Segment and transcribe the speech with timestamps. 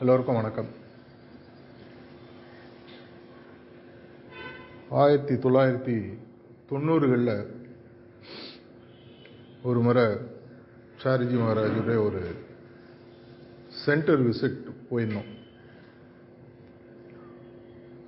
[0.00, 0.66] எல்லோருக்கும் வணக்கம்.
[4.90, 6.18] ஆயிரத்தி தொள்ளாயிரத்தி
[6.70, 7.46] தொண்ணூறுகளில்
[9.62, 10.04] ஒரு முறை
[11.02, 12.34] சாரிஜி மகாராஜுடைய ஒரு
[13.68, 15.38] சென்டர் விசிட் போயிருந்தோம்.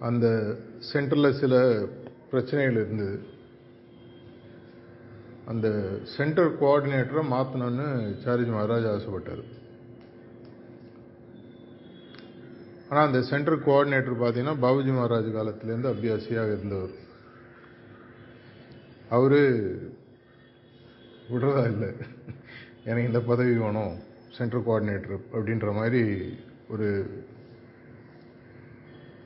[0.00, 0.56] அந்த
[0.93, 1.84] சென்டரில் சில
[2.30, 3.20] பிரச்சனைகள் இருந்தது.
[5.46, 9.61] அந்த சென்டர் கோஆர்டினேட்டரை மாற்றணும்னு சாரிஜி மகாராஜ் ஆசைப்பட்டார்.
[12.93, 16.91] ஆனால் அந்த சென்டர் கோஆர்டினேட்டர் பார்த்தீங்கன்னா பாபுஜி மகாராஜ் காலத்திலேருந்து அபியாசியாக இருந்தவர்.
[19.17, 19.37] அவர்
[21.31, 21.89] விடுறதா இல்லை.
[22.85, 23.95] எனக்கு இந்த பதவி வேணும்
[24.39, 26.03] சென்டர் கோஆர்டினேட்டர் அப்படின்ற மாதிரி
[26.75, 26.89] ஒரு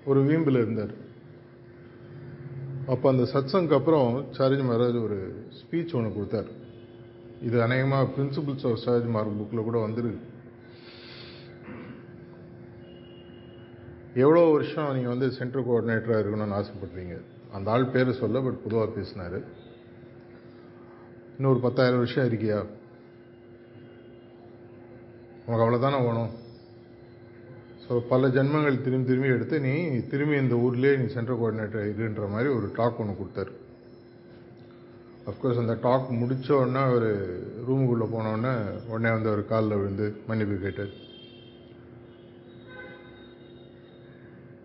[0.04, 0.94] ஒரு வீம்பில் இருந்தார்.
[2.86, 5.18] அப்போ அந்த சத்சங்க்கு அப்புறம் சாரிஜி மகாராஜ் ஒரு
[5.58, 6.50] ஸ்பீச் ஒன்று கொடுத்தார்.
[7.48, 10.22] இது அநேகமாக பிரின்சிபல்ஸ் ஆஃப் சாரிஜி மார்க் புக்கில் கூட வந்துருக்கு.
[14.22, 17.16] எவ்வளோ வருஷம் நீங்கள் வந்து சென்ட்ரல் கோஆர்டினேட்டராக இருக்கணும்னு ஆசைப்படுறீங்க?
[17.56, 19.38] அந்த ஆள் பேர் சொல்ல பட் பொதுவாக பேசினார்.
[21.36, 22.58] இன்னொரு பத்தாயிரம் வருஷம் இருக்கியா?
[25.46, 26.32] உனக்கு அவ்வளோதானே வேணும்?
[27.84, 29.74] ஸோ பல ஜென்மங்கள் திரும்பி திரும்பி எடுத்து நீ
[30.12, 33.52] திரும்பி இந்த ஊர்லேயே நீ சென்ட்ரல் கோஆர்டினேட்டர் இதுன்ற மாதிரி ஒரு டாக் ஒன்று கொடுத்தாரு.
[35.30, 37.10] அஃப்கோர்ஸ் அந்த டாக் முடித்த உடனே அவர்
[37.68, 38.54] ரூமுக்குள்ளே போனோடனே
[38.92, 40.94] உடனே வந்து அவர் காலில் விழுந்து மன்னிப்பு கேட்டார்.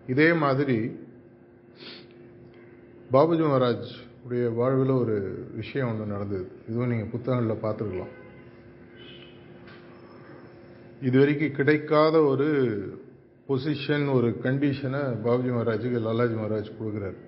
[0.06, 0.76] இதே மாதிரி
[3.14, 3.90] பாபுஜி மகாராஜ்
[4.24, 5.16] உடைய வாழ்வில் ஒரு
[5.60, 6.46] விஷயம் ஒன்று நடந்தது.
[6.68, 8.12] இதுவும் நீங்கள் புத்தகங்களில் பார்த்துருக்கலாம்.
[11.08, 12.48] இது வரைக்கும் கிடைக்காத ஒரு
[13.48, 17.18] பொசிஷன் ஒரு கண்டிஷனை பாபுஜி மகாராஜுக்கு லாலாஜி மகாராஜ் கொடுக்குறாரு.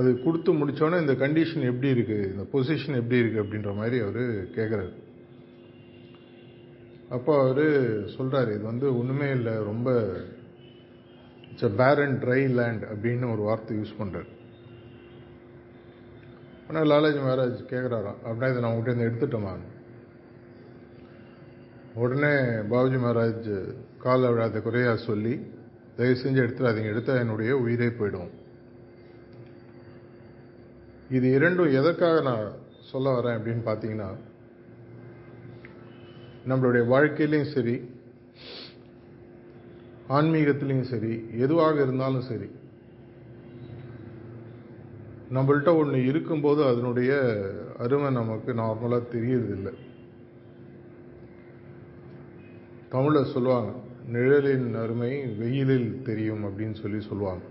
[0.00, 4.22] அது கொடுத்து முடிச்சோன்னே இந்த கண்டிஷன் எப்படி இருக்குது இந்த பொசிஷன் எப்படி இருக்குது அப்படின்ற மாதிரி அவர்
[4.58, 4.92] கேட்குறாரு
[7.12, 7.64] அப்போ அவர்
[8.16, 9.88] சொல்கிறாரு இது வந்து ஒன்றுமே இல்லை ரொம்ப
[11.50, 14.30] இட்ஸ் அ பேரன் ட்ரை லேண்ட் அப்படின்னு ஒரு வார்த்தை யூஸ் பண்ணுறார்
[16.68, 19.54] ஆனால் லாலாஜி மகாராஜ் கேட்குறாராம் அப்படின்னா இதை நான் உங்கள்கிட்ட எடுத்துட்டோமா
[21.94, 22.34] உடனே
[22.70, 23.50] பாபுஜி மகாராஜ்
[23.98, 25.34] காலை விழாத குறையாக சொல்லி
[25.96, 28.30] தயவு செஞ்சு எடுத்துடாதீங்க எடுத்தால் என்னுடைய உயிரே போயிடும்.
[31.10, 32.46] இது இரண்டும் எதற்காக நான்
[32.90, 34.08] சொல்ல வரேன் அப்படின்னு பார்த்தீங்கன்னா
[36.48, 37.76] நம்மளுடைய வாழ்க்கையிலையும் சரி
[40.16, 41.12] ஆன்மீகத்திலையும் சரி
[41.44, 42.48] எதுவாக இருந்தாலும் சரி
[45.36, 47.12] நம்மள்கிட்ட ஒன்று இருக்கும்போது அதனுடைய
[47.78, 49.72] அருமை நமக்கு நார்மலாக தெரியறதில்லை.
[52.94, 53.70] தமிழில் சொல்லுவாங்க
[54.14, 57.44] நிழலின் அருமை வெயிலில் தெரியும் அப்படின்னு சொல்லி சொல்லுவாங்க.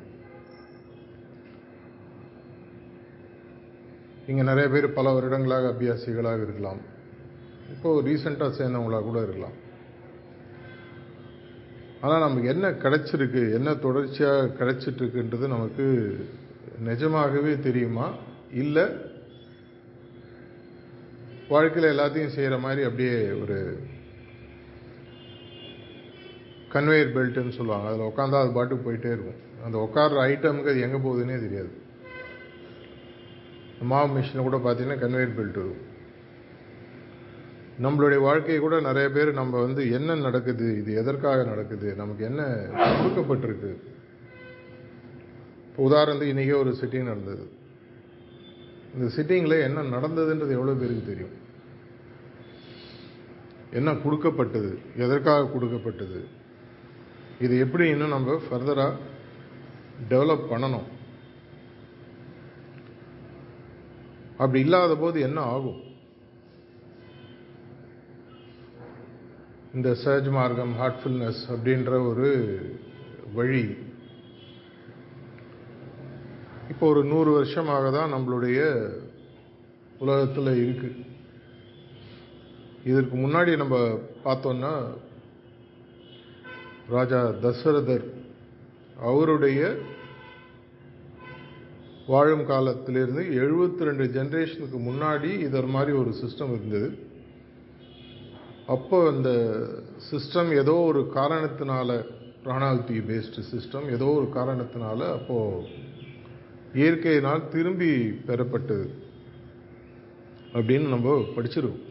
[4.28, 6.82] இங்கே நிறைய பேர் பல வருடங்களாக அபியாசிகளாக இருக்கலாம்.
[7.74, 9.58] இப்போ ரீசெண்டாக சேர்ந்தவங்களாக கூட இருக்கலாம்.
[12.04, 15.86] ஆனால் நமக்கு என்ன கிடைச்சிருக்கு என்ன தொடர்ச்சியாக கிடச்சிட்ருக்குன்றது நமக்கு
[16.90, 18.08] நிஜமாகவே தெரியுமா?
[18.64, 18.86] இல்லை.
[21.54, 23.58] வாழ்க்கையில் எல்லாத்தையும் செய்கிற மாதிரி அப்படியே ஒரு
[26.74, 27.88] கன்வேயர் பெல்ட்டுன்னு சொல்லுவாங்க.
[27.90, 29.40] அதில் உட்காந்தா அது பாட்டுக்கு போயிட்டே இருக்கும்.
[29.66, 31.72] அந்த உட்கார்ற ஐட்டமுக்கு அது எங்கே போகுதுன்னே தெரியாது.
[33.92, 35.88] மாவு மிஷினில் கூட பார்த்தீங்கன்னா கன்வேயர் பெல்ட் இருக்கும்
[37.84, 42.42] நம்மளுடைய வாழ்க்கையை கூட நிறைய பேர் நம்ம வந்து என்ன நடக்குது இது எதற்காக நடக்குது நமக்கு என்ன
[43.00, 43.72] கொடுக்கப்பட்டிருக்கு?
[45.68, 47.44] இப்போ உதாரணத்துக்கு இன்றைக்கே ஒரு சிட்டிங் நடந்தது.
[48.96, 51.36] இந்த சிட்டிங்கில் என்ன நடந்ததுன்றது எவ்வளோ பேருக்கு தெரியும்?
[53.80, 54.72] என்ன கொடுக்கப்பட்டது
[55.04, 56.22] எதற்காக கொடுக்கப்பட்டது
[57.46, 58.98] இது எப்படி இன்னும் நம்ம ஃபர்தராக
[60.12, 60.90] டெவலப் பண்ணணும்?
[64.42, 65.80] அப்படி இல்லாத போது என்ன ஆகும்?
[69.76, 72.30] இந்த சர்ஜ் மார்க்கம் ஹார்ட்ஃபுல்னஸ் அப்படின்ற ஒரு
[73.34, 73.62] வழி.
[76.72, 78.60] இப்போ ஒரு நூறு வருஷமாக தான் நம்மளுடைய
[79.98, 80.90] உலகத்தில் இருக்கு.
[82.92, 83.78] இதற்கு முன்னாடி நம்ம
[84.26, 84.74] பார்த்தோன்னா
[86.96, 88.06] ராஜா தசரதர்
[89.12, 89.62] அவருடைய
[92.08, 97.10] வாழும் காலத்திலிருந்து எழுபத்தி ரெண்டு ஜென்ரேஷனுக்கு முன்னாடி இதர் மாதிரி ஒரு சிஸ்டம் இருந்தது.
[98.74, 99.30] அப்போ அந்த
[100.10, 101.92] சிஸ்டம் ஏதோ ஒரு காரணத்தினால
[102.44, 105.80] பிராணாவதி பேஸ்டு சிஸ்டம் ஏதோ ஒரு காரணத்தினால அப்போது
[106.82, 107.92] இயற்கையினால் திரும்பி
[108.28, 108.88] பெறப்பட்டது
[110.54, 111.86] அப்படின்னு நம்ம படிச்சிருக்கோம்.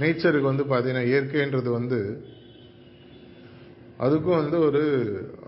[0.00, 1.98] நேச்சருக்கு வந்து பார்த்தீங்கன்னா இயற்கைன்றது வந்து
[4.04, 4.82] அதுக்கும் வந்து ஒரு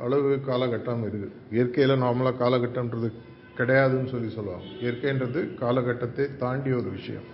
[0.04, 3.08] அளவு காலகட்டம் இருக்குது இயற்கையில் நார்மலாக காலகட்டம்ன்றது
[3.58, 4.68] கிடையாதுன்னு சொல்லி சொல்லுவாங்க.
[4.82, 7.28] இயற்கைன்றது காலகட்டத்தை தாண்டிய ஒரு விஷயம்.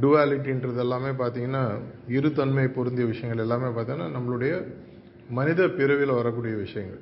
[0.00, 4.74] டுவாலிட்டின்றது எல்லாமே பார்த்தீங்கன்னா இருதன்மை பொருந்திய விஷயங்கள் எல்லாமே பார்த்தீங்கன்னா நம்மளுடைய
[5.28, 7.00] மனித பிறவியில் வரக்கூடிய விஷயங்கள்.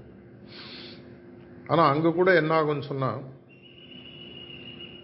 [1.67, 3.21] ஆனால் அங்கே கூட என்ன ஆகும்னு சொன்னால்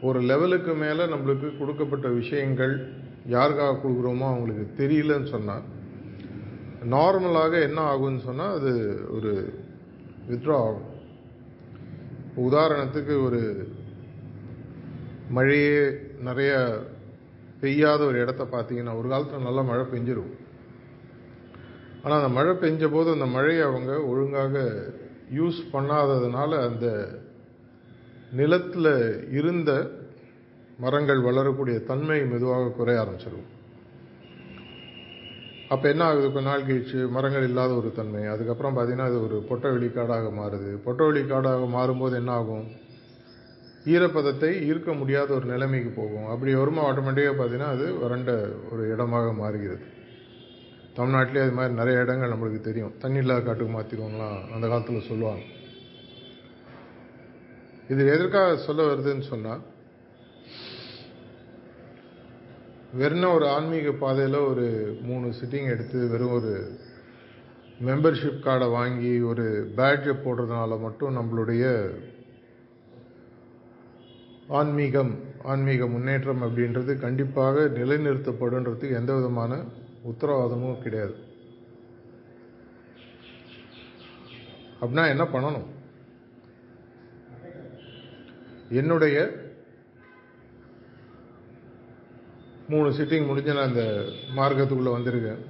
[0.00, 2.74] ஒரு லெவலுக்கு மேலே நம்மளுக்கு கொடுக்கப்பட்ட விஷயங்கள்
[3.28, 5.62] யாருக்காக கொடுக்குறோமோ அவங்களுக்கு தெரியலன்னு சொன்னால்
[6.90, 9.52] நார்மலாக என்ன ஆகும்னு சொன்னால் அது ஒரு
[10.30, 10.90] வித்ட்ரா ஆகும்.
[12.36, 13.68] உதாரணத்துக்கு ஒரு
[15.30, 15.90] மழையே
[16.20, 16.78] நிறைய
[17.60, 20.32] பெய்யாத ஒரு இடத்த பார்த்தீங்கன்னா ஒரு காலத்தில் நல்லா மழை பெஞ்சிரும்.
[22.02, 24.56] ஆனால் அந்த மழை பெஞ்ச போது அந்த மழையை அவங்க ஒழுங்காக
[25.34, 26.86] யூஸ் பண்ணாததுனால அந்த
[28.30, 28.92] நிலத்தில்
[29.30, 29.70] இருந்த
[30.78, 33.46] மரங்கள் வளரக்கூடிய தன்மை மெதுவாக குறைய ஆரம்பிச்சிடும்
[35.68, 36.32] அப்போ என்ன ஆகுது?
[36.32, 38.24] கொஞ்ச நாள் கழிச்சு மரங்கள் இல்லாத ஒரு தன்மை.
[38.24, 40.70] அதுக்கப்புறம் பார்த்தீங்கன்னா அது ஒரு பொட்டவெளி காடாக மாறுது.
[40.84, 42.66] பொட்டவெளி காடாக மாறும்போது என்ன ஆகும்?
[43.86, 46.26] ஈரப்பதத்தை ஈர்க்க முடியாத ஒரு நிலைமைக்கு போகும்.
[46.26, 49.84] அப்படி வருமா ஆட்டோமேட்டிக்காக பார்த்தீங்கன்னா அது வறண்ட ஒரு இடமாக மாறுகிறது.
[50.96, 52.92] தமிழ்நாட்டிலே அது மாதிரி நிறைய இடங்கள் நம்மளுக்கு தெரியும்.
[52.98, 55.42] தண்ணி இல்லாத காட்டுக்கு மாற்றிடுவோம்லாம் அந்த காலத்தில் சொல்லுவாங்க.
[57.88, 59.62] இது எதற்காக சொல்ல வருதுன்னு சொன்னால்
[62.92, 66.78] வெறும் ஒரு ஆன்மீக பாதையில் ஒரு மூணு சிட்டிங் எடுத்து வெறும் ஒரு
[67.84, 71.64] மெம்பர்ஷிப் கார்டை வாங்கி ஒரு பேட்ஜை போடுறதுனால மட்டும் நம்மளுடைய
[74.48, 79.64] ஆன்மீகம் ஆன்மீக முன்னேற்றம் அப்படின்றது கண்டிப்பாக நிலைநிறுத்தப்படுன்றதுக்கு எந்த விதமான
[80.04, 81.14] உத்தரவாதமும் கிடையாது.
[84.80, 85.66] அப்படின்னா என்ன பண்ணணும்?
[88.70, 89.30] என்னுடைய
[92.68, 94.04] மூணு சிட்டிங் முடிஞ்சு நான் இந்த
[94.36, 95.44] மார்க்கத்துக்குள்ளே வந்திருக்கேன்.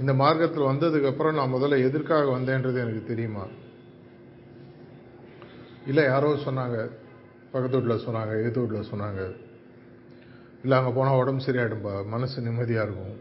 [0.00, 3.46] இந்த மார்க்கத்தில் வந்ததுக்கு அப்புறம் நான் முதல்ல எதற்காக வந்தேன்றது எனக்கு தெரியுமா?
[5.86, 6.78] இல்லை யாரோ சொன்னாங்க.
[7.52, 9.22] பக்கத்து வீட்டில் சொன்னாங்க எதிர்த்து வீட்டில் சொன்னாங்க.
[10.62, 13.16] இல்லை அங்கே போனால் உடம்பு சரியாயிடும்பா மனசு நிம்மதியாக இருக்கும்.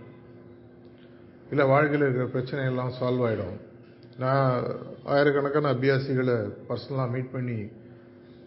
[1.51, 3.57] இல்லை வாழ்க்கையில் இருக்கிற பிரச்சனையெல்லாம் சால்வ் ஆகிடும்
[4.17, 4.63] நான்
[5.13, 6.37] ஆயிரக்கணக்கான அபியாசிகளை
[6.69, 7.59] பர்சனலாக மீட் பண்ணி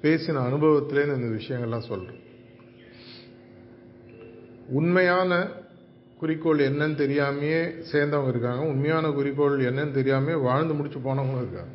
[0.02, 2.22] பேசின அனுபவத்திலேருந்து இந்த விஷயங்கள்லாம் சொல்கிறேன்
[4.68, 5.32] உண்மையான
[6.20, 7.60] குறிக்கோள் என்னன்னு தெரியாமையே
[7.92, 8.62] சேர்ந்தவங்க இருக்காங்க.
[8.72, 11.74] உண்மையான குறிக்கோள் என்னன்னு தெரியாமையே வாழ்ந்து முடிச்சு போனவங்களும் இருக்காங்க.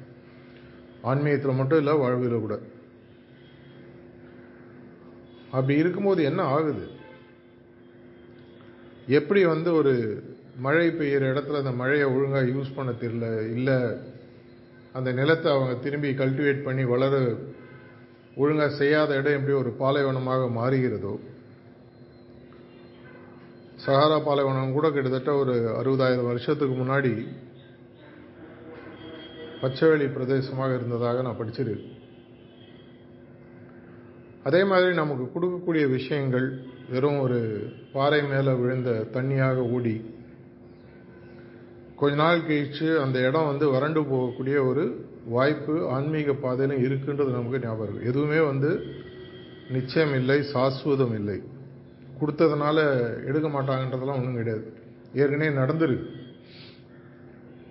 [1.04, 2.56] ஆன்மீகத்தில் மட்டும் இல்லை வாழ்வில் கூட.
[5.52, 6.84] அப்படி இருக்கும்போது என்ன ஆகுது?
[9.08, 9.94] எப்படி வந்து ஒரு
[10.58, 13.78] மழை பெய்கிற இடத்துல அந்த மழையை ஒழுங்காக யூஸ் பண்ண தெரியல இல்லை
[14.96, 17.16] அந்த நிலத்தை அவங்க திரும்பி கல்டிவேட் பண்ணி வளர
[18.38, 21.14] ஒழுங்காக செய்யாத இடம் எப்படி ஒரு பாலைவனமாக மாறுகிறதோ
[23.86, 27.14] சஹாரா பாலைவனம் கூட கிட்டத்தட்ட ஒரு அறுபதாயிரம் வருஷத்துக்கு முன்னாடி
[29.62, 32.00] பச்சைவெளி பிரதேசமாக இருந்ததாக நான் படிச்சிருக்கேன்
[34.44, 36.60] அதே மாதிரி நமக்கு கொடுக்கக்கூடிய விஷயங்கள்
[36.90, 40.16] வெறும் ஒரு பாறை மேலே விழுந்த தண்ணியாக ஊடி
[41.96, 47.88] கொஞ்ச நாள் கழிச்சு அந்த இடம் வந்து வறண்டு போகக்கூடிய ஒரு வாய்ப்பு ஆன்மீக பாதையிலும் இருக்குன்றது நமக்கு ஞாபகம்
[47.88, 48.08] இருக்கு.
[48.08, 48.84] எதுவுமே வந்து
[49.70, 51.42] நிச்சயம் இல்லை சாஸ்வதம் இல்லை.
[52.22, 52.78] கொடுத்ததுனால
[53.26, 54.74] எடுக்க மாட்டாங்கன்றதெல்லாம் ஒன்றும் கிடையாது.
[55.14, 56.21] ஏற்கனவே நடந்துருக்கு.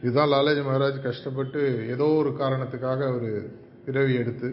[0.02, 3.50] இதுதான் லாலாஜி மகாராஜ் கஷ்டப்பட்டு ஏதோ ஒரு காரணத்துக்காக அவர்
[3.84, 4.48] பிறவி எடுத்து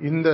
[0.00, 0.28] இந்த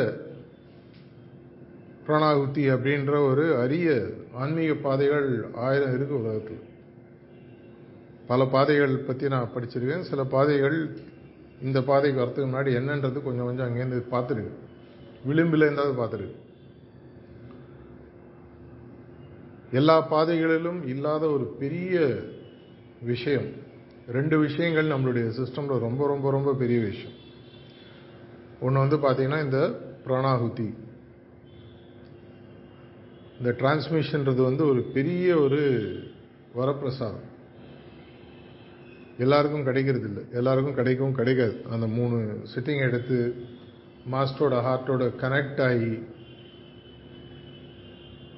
[2.06, 6.62] பிராணாகுத்தி அப்படின்ற ஒரு அரிய ஆன்மீக பாதைகள் ஆயிரம் இருக்கு உலகத்தில்.
[8.26, 10.00] பல பாதைகள் பற்றி நான் படிச்சிருக்கேன்.
[10.00, 10.96] சில பாதைகள்
[11.62, 14.52] இந்த பாதைக்கு வரத்துக்கு முன்னாடி என்னன்றது கொஞ்சம் கொஞ்சம் அங்கேருந்து பார்த்துருக்கு
[15.24, 16.36] விளிம்பில் இருந்தாவது பார்த்துருக்கு
[19.70, 21.96] எல்லா பாதைகளிலும் இல்லாத ஒரு பெரிய
[23.02, 23.48] விஷயம்.
[24.08, 27.16] ரெண்டு விஷயங்கள் நம்மளுடைய சிஸ்டமில் ரொம்ப ரொம்ப ரொம்ப பெரிய விஷயம்.
[28.60, 30.74] ஒன்று வந்து பார்த்தீங்கன்னா இந்த பிராணாகுதி.
[33.38, 35.60] இந்த டிரான்ஸ்மிஷன்றது வந்து ஒரு பெரிய ஒரு
[36.56, 37.26] வரப்பிரசாதம்.
[39.18, 41.64] எல்லாருக்கும் கிடைக்கிறது இல்லை எல்லாருக்கும் கிடைக்கவும் கிடைக்காது.
[41.70, 43.46] அந்த மூணு சிட்டிங் எடுத்து
[44.12, 45.98] மாஸ்டரோட ஹார்ட்டோட கனெக்ட் ஆகி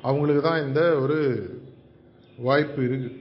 [0.03, 1.19] அவங்களுக்கு தான் இந்த ஒரு
[2.37, 3.20] வாய்ப்பு இருக்குது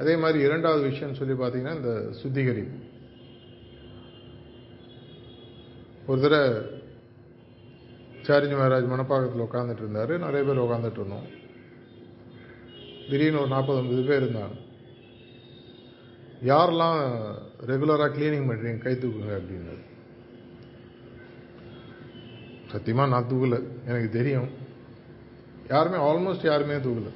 [0.00, 2.88] அதே மாதிரி இரண்டாவது விஷயம் சொல்லி பார்த்தீங்கன்னா இந்த சுத்திகரிப்பு
[6.06, 6.48] ஒரு தடவை
[8.26, 10.18] சாரிஜி மகாராஜ் மணப்பாக்கத்தில் உட்காந்துட்டு இருந்தார்.
[10.18, 11.26] நிறைய பேர் உட்காந்துட்டு இருந்தோம்.
[13.10, 14.56] திடீர்னு ஒரு நாற்பது ஐம்பது பேர் இருந்தாங்க.
[16.44, 17.00] யாரெல்லாம்
[17.66, 19.82] ரெகுலராக கிளீனிங் பண்ணுறீங்க கை தூக்குங்க அப்படின்னாரு.
[22.66, 23.62] சத்தியமாக நான் தூக்கலை.
[23.86, 24.48] எனக்கு தெரியும்.
[25.68, 27.10] யாருமே ஆல்மோஸ்ட் யாருமே தூக்கலை.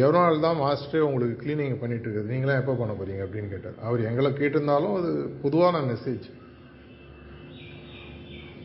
[0.00, 2.30] எவ்வளோ நாள் தான் மாஸ்டரே உங்களுக்கு க்ளீனிங் பண்ணிட்டு இருக்குது?
[2.32, 3.78] நீங்களாம் எப்போ பண்ண போறீங்க அப்படின்னு கேட்டார்.
[3.86, 5.10] அவர் எங்களை கேட்டிருந்தாலும் அது
[5.42, 6.26] பொதுவான மெசேஜ்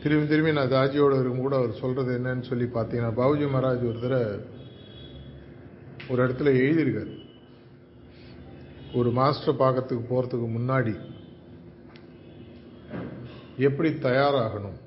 [0.02, 4.28] திரும்பி திரும்பி நான் தாஜியோட இருக்கும் கூட அவர் சொல்றது என்னன்னு சொல்லி பார்த்தீங்கன்னா பாபுஜி மகாராஜ் ஒரு தடவை
[6.10, 7.14] ஒரு இடத்துல எழுதியிருக்காரு.
[8.98, 10.94] ஒரு மாஸ்டர் பார்க்கறதுக்கு போகிறதுக்கு முன்னாடி
[13.68, 14.78] எப்படி தயாராகணும்?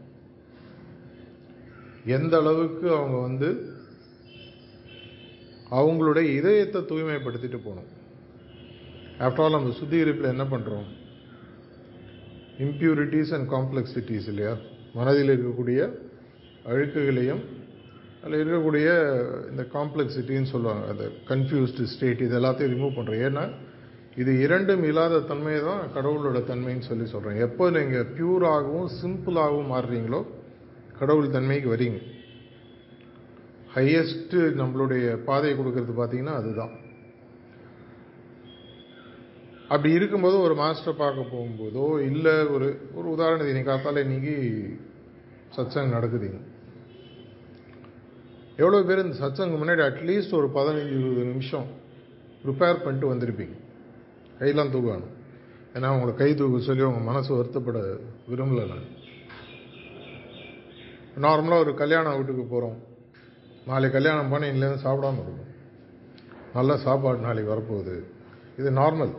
[2.17, 3.49] எந்த அளவுக்கு அவங்க வந்து
[5.79, 7.89] அவங்களுடைய இதயத்தை தூய்மைப்படுத்திட்டு போகணும்.
[9.25, 10.87] ஆஃப்டர் ஆல் அந்த சுத்திகரிப்பில் என்ன பண்ணுறோம்
[12.65, 14.53] இம்ப்யூரிட்டிஸ் அண்ட் காம்ப்ளெக்சிட்டிஸ் இல்லையா?
[14.99, 15.79] மனதில் இருக்கக்கூடிய
[16.71, 17.43] அழுக்குகளையும்
[18.23, 18.87] அதில் இருக்கக்கூடிய
[19.51, 23.45] இந்த காம்ப்ளெக்சிட்டின்னு சொல்லுவாங்க அந்த கன்ஃபியூஸ்டு ஸ்டேட் இது எல்லாத்தையும் ரிமூவ் பண்ணுறோம் ஏன்னா
[24.21, 30.19] இது இரண்டும் இல்லாத தன்மை தான் கடவுளோட தன்மைன்னு சொல்லி சொல்கிறேன் எப்போ நீங்கள் பியூராகவும் சிம்பிளாகவும் மாறுறீங்களோ
[30.99, 31.99] கடவுள் தன்மைக்கு வரீங்க.
[33.75, 36.79] ஹையஸ்ட்டு நம்மளுடைய பாதையை கொடுக்கறது பார்த்தீங்கன்னா அதுதான்.
[39.67, 44.35] அப்படி இருக்கும்போது ஒரு மாஸ்டர் பார்க்க போகும்போதோ இல்லை ஒரு ஒரு உதாரணத்துக்கு இன்னைக்கு காத்தால இன்னைக்கு
[45.57, 46.41] சத்சங் நடக்குதுங்க.
[48.57, 51.65] எவ்வளோ பேர் இந்த சத்சங்க முன்னாடி அட்லீஸ்ட் ஒரு பதினஞ்சு இருபது நிமிஷம்
[52.43, 53.55] ப்ரிப்பேர் பண்ணிட்டு வந்திருப்பீங்க.
[54.39, 55.09] கையெல்லாம் தூக்கணும்.
[55.73, 57.99] ஏன்னா அவங்கள கை தூக்க சொல்லி அவங்க மனசு வருத்தப்பட
[58.29, 58.87] விரும்பலை நான்.
[61.21, 62.89] நார்மலாக ஒரு கல்யாண வீட்டுக்கு போகிறோம்
[63.69, 65.49] நாளைக்கு கல்யாணம் பண்ணி இல்லைன்னு சாப்பிடாம இருக்கும்.
[66.53, 67.95] நல்ல சாப்பாடு நாளைக்கு வரப்போகுது.
[68.59, 69.13] இது நார்மல்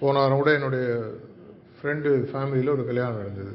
[0.00, 0.84] போன வாரம் கூட என்னுடைய
[1.78, 3.54] ஃப்ரெண்டு ஃபேமிலியில் ஒரு கல்யாணம் நடந்தது.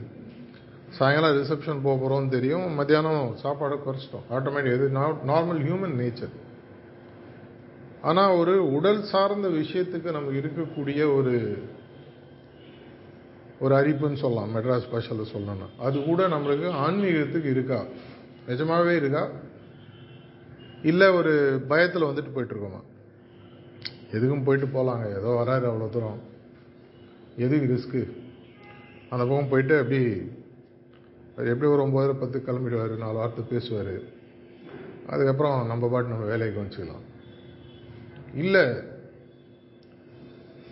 [0.97, 2.67] சாயங்காலம் ரிசப்ஷன் போக போகிறோம்னு தெரியும்.
[2.73, 4.25] மத்தியானம் சாப்பாடை குறைச்சிட்டோம்.
[4.31, 4.89] ஆட்டோமேட்டிக் இது
[5.31, 6.35] நார்மல் ஹியூமன் நேச்சர்
[8.01, 11.33] ஆனால் ஒரு உடல் சார்ந்த விஷயத்துக்கு நமக்கு இருக்கக்கூடிய ஒரு
[13.59, 14.51] ஒரு அரிப்புன்னு சொல்லலாம்.
[14.55, 15.67] மெட்ராஸ் பாஷையில் சொல்லணும்னா.
[15.79, 17.79] அது கூட நம்மளுக்கு ஆன்மீகத்துக்கு இருக்கா?
[18.47, 19.23] நிஜமாகவே இருக்கா?
[20.89, 21.33] இல்லை ஒரு
[21.69, 22.81] பயத்தில் வந்துட்டு போயிட்டுருக்கோமா?
[24.11, 26.19] எதுக்கும் போயிட்டு போகலாங்க ஏதோ வராரு அவ்வளோ தூரம்.
[27.45, 28.03] எதுக்கு ரிஸ்க்கு?
[29.09, 29.99] அந்த பக்கம் போயிட்டு அப்படி
[31.35, 33.95] எப்படி ஒரு ஒம்பது பத்து கிளம்பிடுவார் நாலு வார்த்தை பேசுவார்.
[35.13, 37.03] அதுக்கப்புறம் நம்ம பாட்டு நம்ம வேலைக்கு கவனிச்சிக்கலாம்
[38.43, 38.63] இல்லை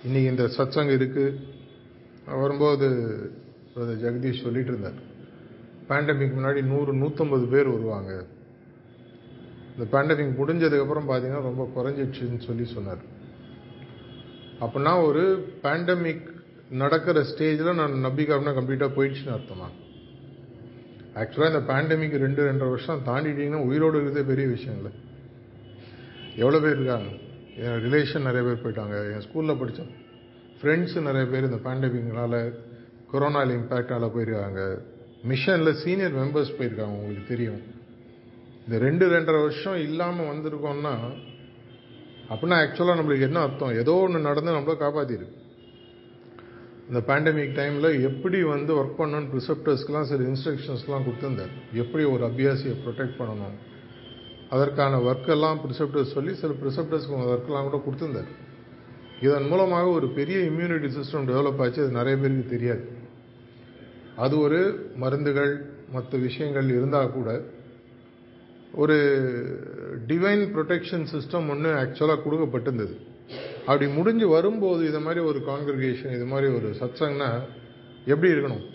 [0.07, 1.35] இன்றைக்கி இந்த சத்சங்கம் இருக்குது
[2.41, 2.87] வரும்போது
[3.75, 4.99] ஜெகதீஷ் சொல்லிகிட்டு இருந்தார்.
[5.93, 8.11] பேண்டமிக் முன்னாடி நூறு நூற்றம்பது பேர் வருவாங்க.
[9.73, 13.03] இந்த பேண்டமிக் முடிஞ்சதுக்கப்புறம் பார்த்தீங்கன்னா ரொம்ப குறைஞ்சிடுச்சுன்னு சொல்லி சொன்னார்.
[14.63, 15.23] அப்படின்னா ஒரு
[15.63, 16.25] பேண்டமிக்
[16.81, 19.67] நடக்கிற ஸ்டேஜில் நான் நம்பிக்கை கம்ப்ளீட்டாக போயிடுச்சுன்னு அர்த்தமா?
[21.21, 24.91] ஆக்சுவலாக இந்த பேண்டமிக் ரெண்டு ரெண்டரை வருஷம் தாண்டிட்டீங்கன்னா உயிரோடு இருக்கிறதே பெரிய விஷயம் இல்லை
[26.35, 27.09] எவ்வளோ பேர் இருக்காங்க?
[27.63, 28.95] என் ரிலேஷன் நிறைய பேர் போயிட்டாங்க.
[29.13, 29.91] என் ஸ்கூலில் படித்தோம்
[30.59, 32.39] ஃப்ரெண்ட்ஸு நிறைய பேர் இந்த பேண்டமிக்னால
[33.11, 34.61] கொரோனாவில் இம்பேக்டால் போயிருக்காங்க.
[35.29, 37.61] மிஷனில் சீனியர் மெம்பர்ஸ் போயிருக்காங்க உங்களுக்கு தெரியும்.
[38.65, 40.95] இந்த ரெண்டு ரெண்டரை வருஷம் இல்லாமல் வந்திருக்கோம்னா
[42.31, 43.73] அப்படின்னா ஆக்சுவலாக நம்மளுக்கு என்ன அர்த்தம்?
[43.75, 45.41] ஏதோ ஒன்று நடந்து நம்மள காப்பாற்றிருக்கு
[46.87, 51.53] இந்த பேண்டமிக் டைமில் எப்படி வந்து ஒர்க் பண்ணணும்னு ப்ரிசெப்டர்ஸ்க்கெலாம் சில இன்ஸ்ட்ரக்ஷன்ஸ்லாம் கொடுத்துருந்தார்.
[51.73, 53.55] எப்படி ஒரு அபியாசியை ப்ரொடெக்ட் பண்ணணும்?
[54.49, 58.31] அதற்கான ஒர்க்கெல்லாம் ப்ரிசெப்டர்ஸ் சொல்லி சில ப்ரிசெப்டர்ஸ்க்கு ஒர்க்கெல்லாம் கூட கொடுத்துருந்தார்.
[59.21, 62.83] இதன் மூலமாக ஒரு பெரிய இம்யூனிட்டி சிஸ்டம் டெவலப் ஆச்சு அது நிறைய பேருக்கு தெரியாது.
[64.15, 67.41] அது ஒரு மருந்துகள் மற்ற விஷயங்கள் இருந்தால் கூட
[68.73, 68.97] ஒரு
[70.07, 72.95] டிவைன் ப்ரொடெக்ஷன் சிஸ்டம் ஒன்று ஆக்சுவலாக கொடுக்கப்பட்டிருந்தது.
[73.59, 77.39] அப்படி முடிஞ்சு வரும்போது இது மாதிரி ஒரு காங்கிரிகேஷன் இது மாதிரி ஒரு சத்சங்னா
[78.05, 78.65] எப்படி இருக்கணும்?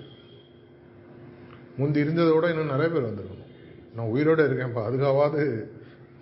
[1.77, 3.53] முந்தி இருந்ததை விட இன்னும் நிறைய பேர் வந்திருக்கணும்.
[3.95, 5.65] நான் உயிரோடு இருக்கேன்ப்பா அதுக்காவது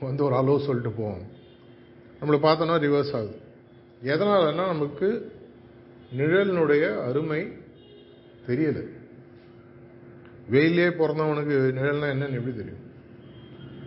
[0.01, 1.35] வந்து ஒரு அலோ சொல்லிட்டு போவோம்.
[2.21, 3.41] நம்மளை பார்த்தோன்னா ரிவர்ஸ் ஆகுது.
[4.03, 5.33] எதனாலன்னா நமக்கு
[6.17, 7.53] நிழலினுடைய அருமை
[8.47, 8.96] தெரியலை.
[10.47, 12.83] வெயிலே பிறந்தவனுக்கு நிழல்னா என்னன்னு எப்படி தெரியும்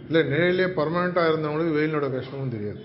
[0.05, 2.81] இல்லை நிழலே பர்மனெண்ட்டாக இருந்தவங்களுக்கு வெயிலோட கஷ்டமும் தெரியாது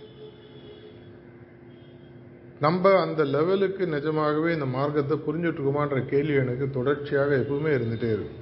[2.60, 8.40] நம்ம அந்த லெவலுக்கு நிஜமாகவே இந்த மார்க்கத்தை புரிஞ்சுட்ருக்குமான்ற கேள்வி எனக்கு தொடர்ச்சியாக எப்பவுமே இருந்துகிட்டே இருக்கும்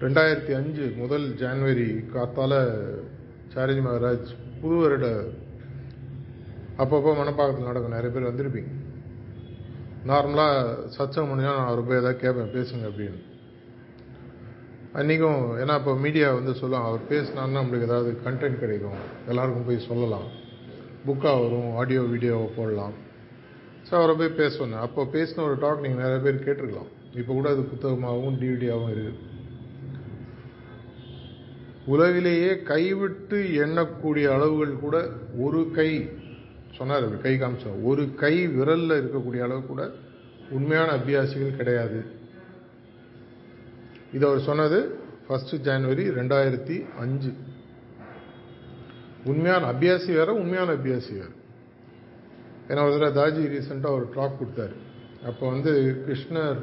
[0.00, 2.54] ரெண்டாயிரத்தி அஞ்சு முதல் ஜான்வரி காத்தால
[3.54, 5.06] சாரஜி மகாராஜ் புது வருட
[6.78, 8.72] அப்பப்போ மனப்பாக்கத்தில் நடக்கும் நிறைய பேர் வந்திருப்பீங்க
[10.06, 10.58] நார்மலாக
[10.96, 13.20] சச்சம் முடிஞ்சா நான் அவர் போய் ஏதாவது கேட்பேன் பேசுங்க அப்படின்னு
[15.00, 19.00] அன்றைக்கும் ஏன்னா இப்போ மீடியா வந்து சொல்லுவாங்க அவர் பேசினார்னா நம்மளுக்கு ஏதாவது கண்டென்ட் கிடைக்கும்.
[19.30, 20.28] எல்லாருக்கும் போய் சொல்லலாம்.
[21.06, 22.94] புக்காக வரும் ஆடியோ வீடியோவை போடலாம்.
[23.86, 26.90] ஸோ அவரை போய் பேச சொன்னேன் அப்போ பேசின ஒரு டாக் நீங்கள் நிறைய பேர் கேட்டிருக்கலாம்.
[27.20, 29.22] இப்போ கூட அது புத்தகமாகவும் டிவிடியாகவும் இருக்குது
[31.94, 34.96] உலகிலேயே கைவிட்டு எண்ணக்கூடிய அளவுகள் கூட
[35.46, 35.90] ஒரு கை.
[36.78, 39.82] சொன்னார் கை காமிச்சோம் ஒரு கை விரலில் இருக்கக்கூடிய அளவு கூட
[40.56, 42.00] உண்மையான அபியாசிகள் கிடையாது.
[44.16, 44.78] இது அவர் சொன்னது
[45.26, 47.30] ஃபஸ்ட்டு ஜனவரி ரெண்டாயிரத்தி அஞ்சு.
[49.30, 51.30] உண்மையான அபியாசி வேறு உண்மையான அபியாசி வேற.
[52.68, 54.76] ஏன்னா ஒரு தடவை தாஜி ரீசெண்டாக ஒரு டாக் கொடுத்தாரு.
[55.28, 55.72] அப்போ வந்து
[56.06, 56.62] கிருஷ்ணர்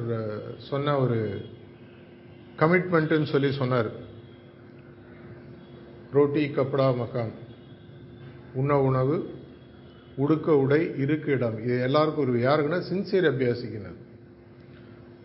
[0.69, 1.19] சொன்ன ஒரு
[2.61, 3.91] கமிட்மெண்ட்டுன்னு சொல்லி சொன்னார்.
[6.15, 7.33] ரோட்டி கப்படா மக்கான்
[8.61, 9.17] உண்ண உணவு
[10.23, 11.59] உடுக்க உடை இருக்க இடம்.
[11.65, 13.99] இது எல்லாருக்கும் ஒரு யாருக்குன்னா சின்சியர் அபியாசிக்கினர்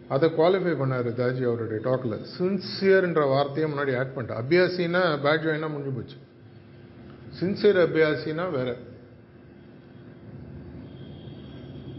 [0.09, 5.93] அதை குவாலிஃபை பண்ணார் தாஜி அவருடைய டாக்கில் சின்சியர்ன்ற வார்த்தையை முன்னாடி ஆட் பண்ணிட்டேன் அபியாசின்னா பேட் வாங்கினா முடிஞ்சு
[5.97, 6.17] போச்சு.
[7.41, 8.77] சின்சியர் அபியாசினா வேற.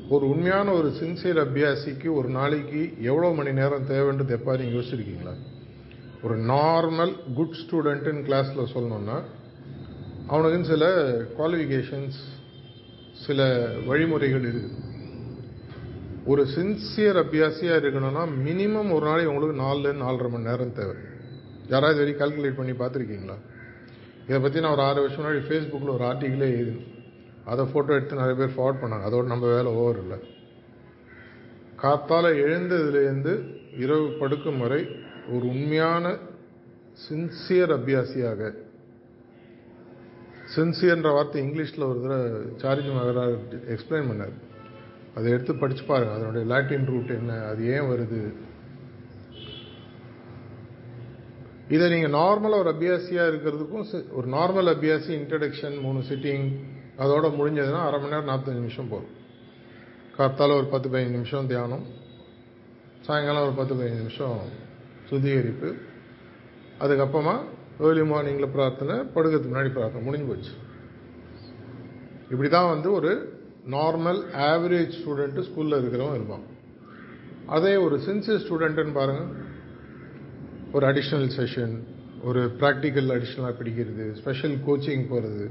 [0.09, 5.33] ஒரு உண்மையான ஒரு சின்சியர் அபியாசிக்கு ஒரு நாளைக்கு எவ்வளோ மணி நேரம் தேவைன்றது எப்போ நீங்கள் யோசிச்சிருக்கீங்களா?
[6.23, 9.17] ஒரு நார்மல் குட் ஸ்டூடெண்ட்டுன்னு கிளாஸில் சொல்லணும்னா
[10.29, 10.85] அவனுக்குன்னு சில
[11.37, 12.19] குவாலிஃபிகேஷன்ஸ்
[13.25, 14.88] சில வழிமுறைகள் இருக்குது.
[16.29, 20.95] ஒரு சின்சியர் அபியாசியாக இருக்கணும்னா மினிமம் ஒரு நாளைக்கு உங்களுக்கு நாலுலேருந்து நாலரை மணி நேரம் தேவை.
[21.73, 23.37] யாராவது வரைக்கும் கால்குலேட் பண்ணி பார்த்துருக்கீங்களா?
[24.27, 26.89] இதை பற்றி நான் ஒரு ஆறு வருஷம் முன்னாடி ஃபேஸ்புக்கில் ஒரு ஆர்டிக்கிளே எழுதினேன்.
[27.51, 29.05] அதை ஃபோட்டோ எடுத்து நிறைய பேர் ஃபார்வர்ட் பண்ணாங்க.
[29.09, 30.17] அதோட நம்ம வேலை ஓவர் இல்லை.
[31.83, 33.33] காத்தால் எழுந்ததுலேருந்து
[33.83, 34.81] இரவு படுக்கும் வரை
[35.33, 36.05] ஒரு உண்மையான
[37.07, 38.51] சின்சியர் அபியாசியாக
[40.55, 42.29] சின்சியர்ன்ற வார்த்தை இங்கிலீஷில் ஒரு தடவை
[42.63, 44.37] சார்ஜ் மகராஜ் எக்ஸ்பிளைன் பண்ணார்.
[45.15, 48.21] அதை எடுத்து படிச்சு பாருங்கள் அதனுடைய லாட்டின் ரூட் என்ன அது ஏன் வருது?
[51.69, 56.45] இதை நீங்கள் நார்மலாக ஒரு அபியாசியாக இருக்கிறதுக்கும் ஒரு நார்மல் அபியாசி இன்ட்ரடக்ஷன் மூணு சிட்டிங்
[56.97, 59.17] அதோட முடிஞ்சதுன்னா அரை மணி நேரம் நாற்பத்தஞ்சு நிமிஷம் போகும்
[60.17, 61.85] காத்தால ஒரு பத்து பதினஞ்சு நிமிஷம் தியானம்.
[63.01, 64.39] சாயங்காலம் ஒரு பத்து பதினஞ்சு நிமிஷம்
[65.09, 65.69] சுத்திகரிப்பு.
[66.79, 67.35] அதுக்கப்புறமா
[67.79, 70.51] ஏர்லி மார்னிங்கில் பிரார்த்தனை படுக்கிறதுக்கு முன்னாடி பிரார்த்தனை முடிஞ்சு போச்சு.
[72.29, 73.11] இப்படி தான் வந்து ஒரு
[73.65, 76.45] நார்மல் ஆவரேஜ் ஸ்டூடெண்ட்டு ஸ்கூலில் இருக்கிறவன் இருப்பான்.
[77.47, 79.29] அதே ஒரு சின்சியர் ஸ்டூடெண்ட்டுன்னு பாருங்கள்
[80.71, 81.75] ஒரு அடிஷ்னல் செஷன்
[82.23, 85.45] ஒரு ப்ராக்டிக்கல் அடிஷ்னலாக படிக்கிறது ஸ்பெஷல் கோச்சிங் போகிறது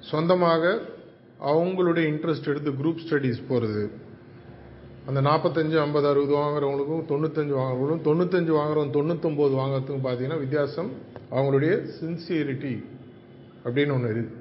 [0.00, 0.64] சொந்தமாக
[1.40, 3.90] அவங்களுடைய இன்ட்ரெஸ்ட் எடுத்து குரூப் ஸ்டடீஸ் போகிறது
[5.06, 10.90] அந்த நாற்பத்தஞ்சு ஐம்பது அறுபது வாங்குறவங்களுக்கும் தொண்ணூத்தஞ்சு வாங்குறவங்களுக்கும் தொண்ணூத்தஞ்சு வாங்குறவங்க தொண்ணூத்தொம்பது வாங்குறதுக்கும் பார்த்தீங்கன்னா வித்தியாசம்
[11.30, 12.74] அவங்களுடைய சின்சியரிட்டி
[13.64, 14.39] அப்படின்னு ஒன்று இருக்குது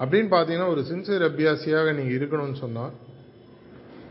[0.00, 2.92] அப்படின்னு பார்த்தீங்கன்னா ஒரு சின்சியர் அபியாசியாக நீங்கள் இருக்கணும்னு சொன்னால்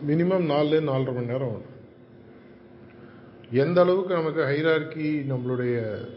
[0.08, 1.70] மினிமம் நாலுலேருந்து நாலரை மணி நேரம் ஆகும்
[3.52, 5.76] எந்த அளவுக்கு நமக்கு ஹைரார்கி நம்மளுடைய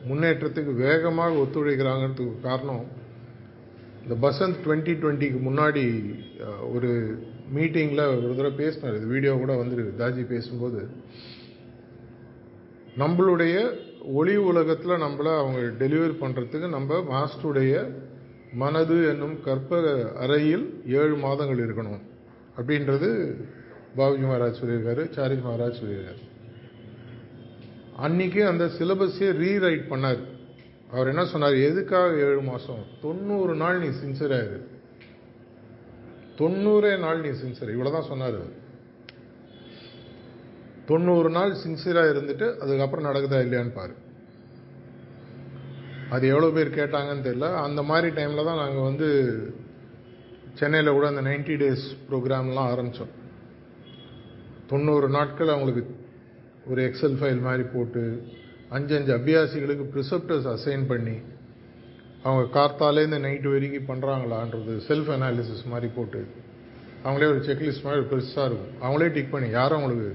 [0.09, 2.85] முன்னேற்றத்துக்கு வேகமாக ஒத்துழைக்கிறாங்கிறதுக்கு காரணம்
[4.05, 5.85] இந்த பசந்த் டுவெண்ட்டி டுவெண்ட்டிக்கு முன்னாடி
[6.72, 6.90] ஒரு
[7.55, 8.96] மீட்டிங்கில் ஒரு தடவை பேசினார்.
[8.96, 9.92] இது வீடியோ கூட வந்துருக்கு.
[9.98, 10.81] தாஜி பேசும்போது
[12.98, 13.55] நம்மளுடைய
[14.12, 17.74] ஒளி உலகத்தில் நம்மளை அவங்க டெலிவரி பண்ணுறதுக்கு நம்ம மாஸ்டருடைய
[18.54, 19.78] மனது என்னும் கற்ப
[20.14, 22.02] அறையில் ஏழு மாதங்கள் இருக்கணும்.
[22.58, 23.08] அப்படின்றது
[23.96, 26.22] பாபுஜி மகாராஜ் சொல்லியிருக்காரு சாரிஜ் மகாராஜ் சொல்லியிருக்காரு.
[27.96, 30.22] அன்னைக்கு அந்த சிலபஸே ரீரைட் பண்ணார்.
[30.90, 31.56] அவர் என்ன சொன்னார்?
[31.70, 34.60] எதுக்காக ஏழு மாதம் தொண்ணூறு நாள் நீ சின்சராயிரு
[36.38, 38.40] தொண்ணூறே நாள் நீ சின்சர் இவ்வளோதான் சொன்னார்
[40.86, 43.94] தொண்ணூறு நாள் சின்சியராக இருந்துட்டு அதுக்கப்புறம் நடக்குதா இல்லையான்னு பாரு.
[46.14, 47.48] அது எவ்வளோ பேர் கேட்டாங்கன்னு தெரியல.
[47.66, 49.09] அந்த மாதிரி டைமில் தான் நாங்கள் வந்து
[50.61, 53.12] சென்னையில் கூட அந்த நைன்டி டேஸ் ப்ரோக்ராம்லாம் ஆரம்பித்தோம்
[54.72, 55.83] தொண்ணூறு நாட்கள் அவங்களுக்கு
[56.72, 58.03] ஒரு எக்ஸல் ஃபைல் மாதிரி போட்டு
[58.77, 61.16] அஞ்சு அஞ்சு அபியாசிகளுக்கு ப்ரிசப்டர்ஸ் அசைன் பண்ணி
[62.27, 66.20] அவங்க கார்த்தாலேருந்து நைட்டு வரைக்கும் பண்ணுறாங்களான்றது செல்ஃப் அனாலிசிஸ் மாதிரி போட்டு
[67.05, 68.70] அவங்களே ஒரு செக்லிஸ்ட் மாதிரி பெருசாக இருக்கும்.
[68.85, 70.11] அவங்களே டிக் பண்ணி யாரும் அவங்களுக்கு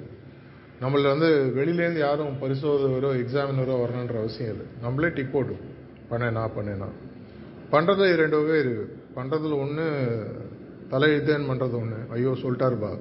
[0.84, 4.66] நம்மள வந்து வெளியிலேருந்து யாரும் பரிசோதகரோ எக்ஸாமினரோ வரணுன்ற அவசியம் இல்லை.
[4.86, 5.56] நம்மளே டிக் போட்டு
[6.12, 6.90] பண்ணேனா பண்ணேனா.
[7.72, 8.86] பண்ணுறதுல ரெண்டு வகை இருக்கு.
[9.16, 9.86] பண்ணுறதுல ஒன்று
[10.92, 12.92] தலையெழுத்தேன்னு பண்ணுறது ஒன்று ஐயோ சொல்லிட்டாருப்பா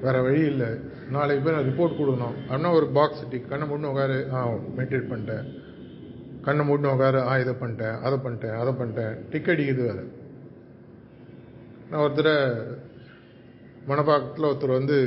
[0.00, 0.70] வேறு வழி இல்லை.
[1.14, 2.36] நாளைக்கு போய் நான் ரிப்போர்ட் கொடுக்கணும்.
[2.48, 4.40] அப்படின்னா ஒரு பாக்ஸ் டிக் கண்ணை மூடணும் உட்காரு ஆ
[4.78, 5.46] மெடிடேட் பண்ணிட்டேன்.
[6.46, 9.14] கண்ணை மூடணும் உட்காரு ஆ இதை பண்ணிட்டேன் அதை பண்ணிட்டேன் அதை பண்ணிட்டேன்.
[9.30, 10.04] டிக் அடிக்குது வேறு.
[11.90, 12.34] நான் ஒருத்தர்
[13.88, 14.98] மணப்பாக்கத்தில் ஒருத்தர் வந்து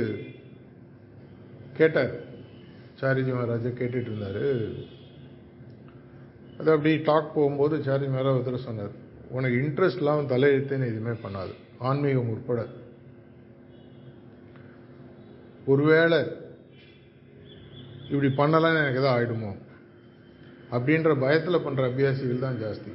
[1.78, 2.14] கேட்டார்.
[3.00, 4.42] சாரிஜி மகாராஜா கேட்டுட்டு இருந்தார்.
[6.60, 8.94] அது அப்படி டாக் போகும்போது சாரி மேலே ஒருத்தர் சொன்னார்
[9.36, 11.52] உனக்கு இன்ட்ரெஸ்ட் இல்லாமல் தலையெழுத்துன்னு எதுவுமே பண்ணாது.
[11.88, 12.60] ஆன்மீகம் உட்பட
[15.72, 16.18] ஒருவேளை
[18.12, 19.50] இப்படி பண்ணலான்னு எனக்கு எதாவது ஆகிடுமோ
[20.76, 22.90] அப்படின்ற பயத்தில் பண்ணுற அபியாசிகள் தான் ஜாஸ்தி.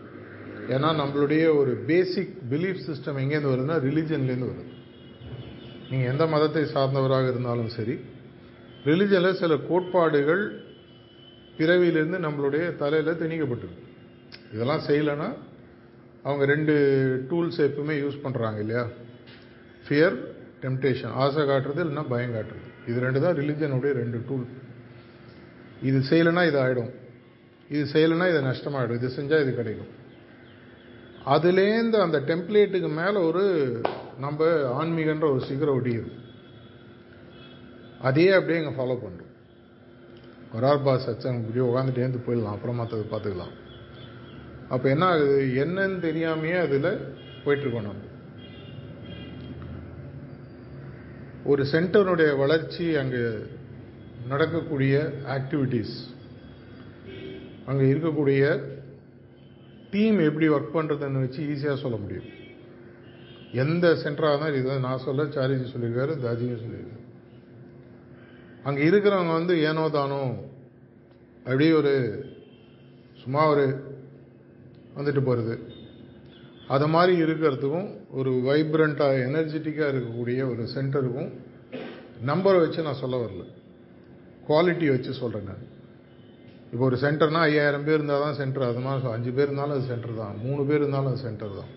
[0.73, 4.71] ஏன்னா நம்மளுடைய ஒரு பேசிக் பிலீஃப் சிஸ்டம் எங்கேருந்து வருதுன்னா ரிலிஜன்லேருந்து வருது.
[5.89, 7.95] நீங்கள் எந்த மதத்தை சார்ந்தவராக இருந்தாலும் சரி
[8.89, 10.43] ரிலிஜனில் சில கோட்பாடுகள்
[11.57, 13.83] பிறவியிலேருந்து நம்மளுடைய தலையில் திணிக்கப்பட்டிருக்கு
[14.53, 15.29] இதெல்லாம் செய்யலைன்னா
[16.27, 16.73] அவங்க ரெண்டு
[17.29, 18.83] டூல்ஸ் எப்பவுமே யூஸ் பண்ணுறாங்க இல்லையா?
[19.85, 20.15] ஃபியர்
[20.63, 22.67] டெம்டேஷன் ஆசை காட்டுறது இல்லைன்னா பயம் காட்டுறது.
[22.89, 24.45] இது ரெண்டு தான் ரிலிஜனுடைய ரெண்டு டூல்
[25.89, 26.91] இது செய்யலைன்னா இது ஆகிடும்
[27.75, 28.99] இது செய்யலைன்னா இது நஷ்டமாயிடும்.
[28.99, 29.91] இது செஞ்சால் இது கிடைக்கும்.
[31.35, 33.43] அதுலேருந்து அந்த டெம்ப்ளேட்டுக்கு மேலே ஒரு
[34.25, 34.49] நம்ம
[34.81, 36.11] ஆன்மீகன்ற ஒரு சிகரம் ஒடியுது
[38.07, 39.31] அதையே அப்படியே இங்கே ஃபாலோ பண்ணுறோம்
[40.53, 42.55] வரார் பாஸ் சச்சங்க இப்படி உட்காந்துட்டு ஏந்து போயிடலாம்.
[42.55, 43.53] அப்புறம் மற்றது பார்த்துக்கலாம்.
[44.69, 45.51] அப்போ என்ன ஆகுது?
[45.65, 48.03] என்னன்னு தெரியாமையே அதில் போயிட்டுருக்கோம் நம்ம.
[51.45, 53.23] ஒரு சென்டருடைய வளர்ச்சி அங்கே
[54.27, 55.95] நடக்கக்கூடிய ஆக்டிவிட்டீஸ்
[57.65, 58.61] அங்கே இருக்கக்கூடிய
[59.91, 62.29] டீம் எப்படி ஒர்க் பண்ணுறதுன்னு வச்சு ஈஸியாக சொல்ல முடியும்.
[63.51, 66.94] எந்த சென்டராக இருந்தாலும் இதை நான் சொல்ல சாரிஜி சொல்லியிருக்காரு தாஜியும் சொல்லியிருக்காரு.
[68.65, 70.21] அங்கே இருக்கிறவங்க வந்து ஏனோ தானோ
[71.47, 71.93] அப்படியே ஒரு
[73.21, 73.65] சும்மா ஒரு
[74.97, 75.55] வந்துட்டு போகிறது
[76.75, 81.29] அது மாதிரி இருக்கிறதுக்கும் ஒரு வைப்ரண்ட்டாக எனர்ஜெட்டிக்காக இருக்கக்கூடிய ஒரு சென்டருக்கும்
[82.29, 83.43] நம்பரை வச்சு நான் சொல்ல வரல.
[84.47, 85.63] குவாலிட்டி வச்சு சொல்கிறேன் நான்.
[86.71, 90.19] இப்போ ஒரு சென்டர்னா ஐயாயிரம் பேர் இருந்தால் தான் சென்டர் அது மாதிரி அஞ்சு பேர் இருந்தாலும் அது சென்டர்
[90.21, 90.35] தான்.
[90.45, 91.71] மூணு பேர் இருந்தாலும் அது சென்டர் தான்.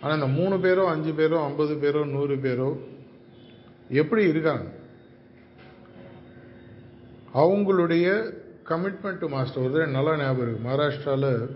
[0.00, 2.68] ஆனால் இந்த மூணு பேரோ அஞ்சு பேரோ ஐம்பது பேரோ நூறு பேரோ
[4.02, 4.66] எப்படி இருக்காங்க?
[7.36, 8.06] அவங்களுடைய
[8.68, 11.48] கமிட்மெண்ட் டு மாஸ்டர் ஒரு தடவை நல்லா ஞாபகம் இருக்குது மகாராஷ்டிராவில்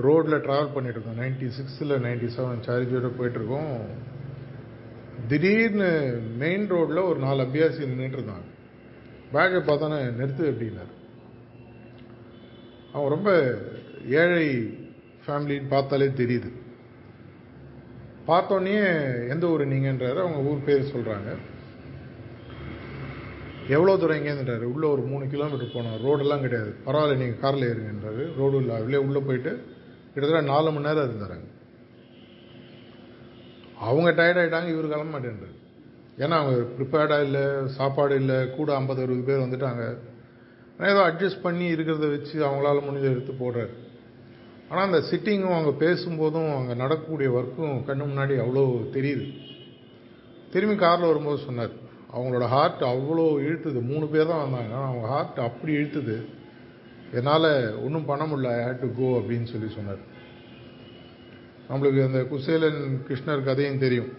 [0.00, 3.76] ரோட்டில் ட்ராவல் பண்ணிட்டு இருக்கோம் நைன்டி சிக்ஸில் நைன்டி செவன் சார்ஜோட போயிட்டுருக்கோம்
[5.28, 5.90] திடீர்னு
[6.38, 8.48] மெயின் ரோட்டில் ஒரு நாலு அபியாசி நின்றுட்டு இருந்தாங்க.
[9.32, 10.92] பேக்கை பார்த்தோன்னே நிறுத்து அப்படின்னார்.
[12.92, 13.30] அவன் ரொம்ப
[14.08, 14.46] ஏழை
[15.26, 16.50] ஃபேமிலின்னு பார்த்தாலே தெரியுது.
[18.26, 18.76] பார்த்தோன்னே
[19.28, 20.18] எந்த ஊர் நீங்கன்றாரு?
[20.18, 21.30] அவங்க ஊர் பேர் சொல்கிறாங்க
[23.68, 25.98] எவ்வளோ தூரம் எங்கேருந்துட்டாரு உள்ளே ஒரு மூணு கிலோமீட்டர் போனோம்.
[26.04, 26.70] ரோடெல்லாம் கிடையாது.
[26.86, 29.52] பரவாயில்ல நீங்கள் காரில் ஏறுங்கன்றாரு ரோடு இல்லை அவளே உள்ளே போயிட்டு
[30.14, 31.52] கிட்டத்தட்ட நாலு மணி நேரம் இருந்தாங்க
[33.86, 35.54] அவங்க டயர்ட் ஆகிட்டாங்க இவர் கிளம்ப மாட்டேன்றாரு.
[36.18, 37.44] ஏன்னா அவங்க ப்ரிப்பேர்டாக இல்லை
[37.78, 39.84] சாப்பாடு இல்லை கூட ஐம்பது அறுபது பேர் வந்துட்டாங்க.
[40.90, 43.72] ஏதோ அட்ஜஸ்ட் பண்ணி இருக்கிறத வச்சு அவங்களால முடிஞ்ச எடுத்து போடுறாரு.
[44.68, 48.64] ஆனால் அந்த சிட்டிங்கும் அவங்க பேசும்போதும் அங்கே நடக்கக்கூடிய ஒர்க்கும் கண்ணு முன்னாடி அவ்வளோ
[48.96, 49.26] தெரியுது.
[50.52, 51.74] திரும்பி காரில் வரும்போது சொன்னார்
[52.16, 53.80] அவங்களோட ஹார்ட் அவ்வளோ இழுத்துது.
[53.82, 54.74] மூணு பேர் தான் வந்தாங்க.
[54.86, 56.16] அவங்க ஹார்ட் அப்படி இழுத்துது.
[57.12, 58.52] என்னால் ஒன்றும் பண்ண முடியல.
[58.56, 60.02] ஐ ஹேட் டு கோ அப்படின்னு சொல்லி சொன்னார்.
[61.68, 64.12] நம்மளுக்கு அந்த குசேலன் கிருஷ்ணர் கதையும் தெரியும்.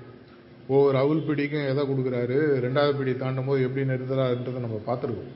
[0.68, 5.34] ஒவ்வொரு அவுல் பிடிக்கும் எதை கொடுக்குறாரு ரெண்டாவது பிடி தாண்டும் போது எப்படி நிறுத்துறாருன்றதை நம்ம பார்த்துருக்கோம்.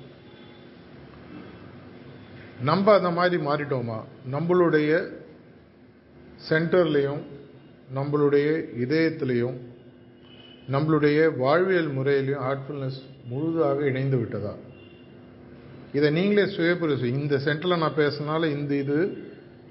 [2.61, 3.99] நம்ம அந்த மாதிரி மாறிட்டோமா?
[4.31, 4.91] நம்மளுடைய
[6.49, 7.21] சென்டர்லேயும்
[7.95, 8.47] நம்மளுடைய
[8.85, 9.57] இதயத்திலையும்
[10.71, 14.55] நம்மளுடைய வாழ்வியல் முறையிலையும் ஹார்ட்ஃபுல்னஸ் முழுதாக இணைந்து விட்டதா?
[15.93, 17.03] இதை நீங்களே சுயபுரிசு.
[17.03, 19.17] இந்த சென்டரில் நான் பேசினால இந்த இது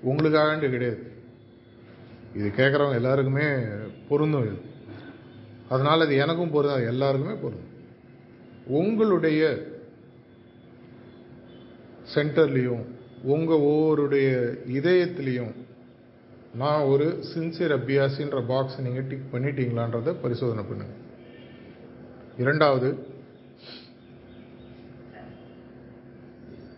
[0.04, 1.12] உங்களுக்காகன்ட்டு கிடையாது.
[2.36, 3.44] இது கேட்குறவங்க எல்லாருக்குமே
[4.08, 4.56] பொருந்தும் இது.
[5.68, 7.66] அதனால் இது எனக்கும் பொருந்தும் எல்லாருக்குமே பொருந்தும்.
[8.66, 9.66] உங்களுடைய
[12.14, 12.84] சென்டர்லேயும்
[13.22, 15.54] உங்கள் ஒவ்வொருடைய இதயத்துலேயும்
[16.54, 20.94] நான் ஒரு சின்சியர் அபியாசின்ற பாக்ஸ் நீங்கள் டிக் பண்ணிட்டீங்களான்றதை பரிசோதனை பண்ணுங்க.
[22.36, 22.88] இரண்டாவது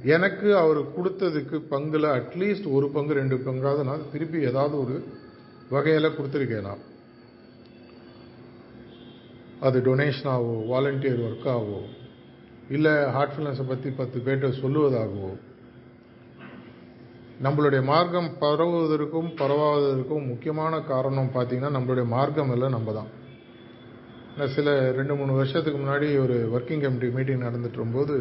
[0.04, 5.02] எனக்கு அவர் கொடுத்ததுக்கு பங்கில் அட்லீஸ்ட் ஒரு பங்கு ரெண்டு பங்காவது நான் திருப்பி ஏதாவது ஒரு
[5.70, 6.74] வகையில் கொடுத்துருக்கேனா
[9.60, 11.80] அது டொனேஷனாகவோ வாலண்டியர் ஒர்க்காகவோ
[12.70, 15.30] இல்லை ஹார்ட்ஃபுல்னஸை பற்றி பத்து பேர்கிட்ட சொல்லுவதாகவோ
[17.44, 23.10] நம்மளுடைய மார்க்கம் பரவுவதற்கும் பரவாவதற்கும் முக்கியமான காரணம் பார்த்தீங்கன்னா நம்மளுடைய மார்க்கம் இல்லை நம்ம தான்
[24.56, 28.16] சில ரெண்டு மூணு வருஷத்துக்கு முன்னாடி ஒரு ஒர்க்கிங் கமிட்டி மீட்டிங் நடந்துட்டு இருக்கும்போது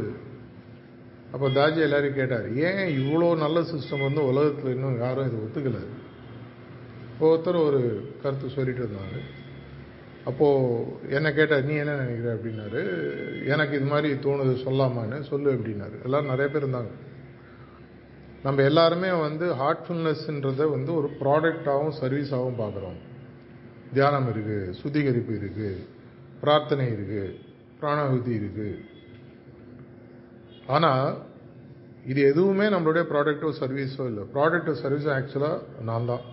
[1.34, 5.82] அப்போ தாஜி எல்லாரையும் கேட்டார் ஏன் இவ்வளோ நல்ல சிஸ்டம் வந்து உலகத்தில் இன்னும் யாரும் இது ஒத்துக்கலை?
[7.20, 7.82] ஒவ்வொருத்தரும் ஒரு
[8.22, 9.20] கருத்து சொல்லிட்டு இருந்தாங்க
[10.26, 12.32] அப்போது என்ன கேட்டார் நீ என்ன நினைக்கிற?
[12.38, 12.82] அப்படின்னாரு
[13.54, 15.96] எனக்கு இது மாதிரி தோணுது சொல்லாமான்னு சொல்லு அப்படின்னாரு.
[16.04, 16.92] எல்லோரும் நிறைய பேர் இருந்தாங்க.
[18.46, 23.00] நம்ம எல்லாருமே வந்து ஹார்ட்ஃபுல்னஸ்ன்றதை வந்து ஒரு ப்ராடக்டாகவும் சர்வீஸாகவும் பார்க்குறோம்.
[23.96, 25.72] தியானம் இருக்குது சுத்திகரிப்பு இருக்குது
[26.42, 27.34] பிரார்த்தனை இருக்குது
[27.80, 28.78] பிராணாகுதி இருக்குது
[30.76, 31.10] ஆனால்
[32.12, 34.24] இது எதுவுமே நம்மளுடைய ப்ராடக்டோ சர்வீஸோ இல்லை.
[34.36, 36.26] ப்ராடக்டோ சர்வீஸோ ஆக்சுவலாக நான் தான்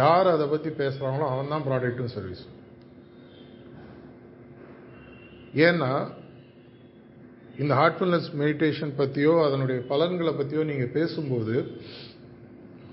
[0.00, 2.54] யார் அதை பற்றி பேசுகிறாங்களோ அவன் தான் ப்ராடக்ட்டும் சர்வீஸும்
[5.66, 5.90] ஏன்னா
[7.58, 11.54] இந்த ஹார்ட்ஃபுல்னஸ் மெடிடேஷன் பற்றியோ அதனுடைய பலன்களை பற்றியோ நீங்கள் பேசும்போது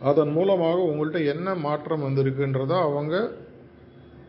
[0.02, 3.16] அதன் மூலமாக உங்கள்கிட்ட என்ன மாற்றம் வந்திருக்குன்றத அவங்க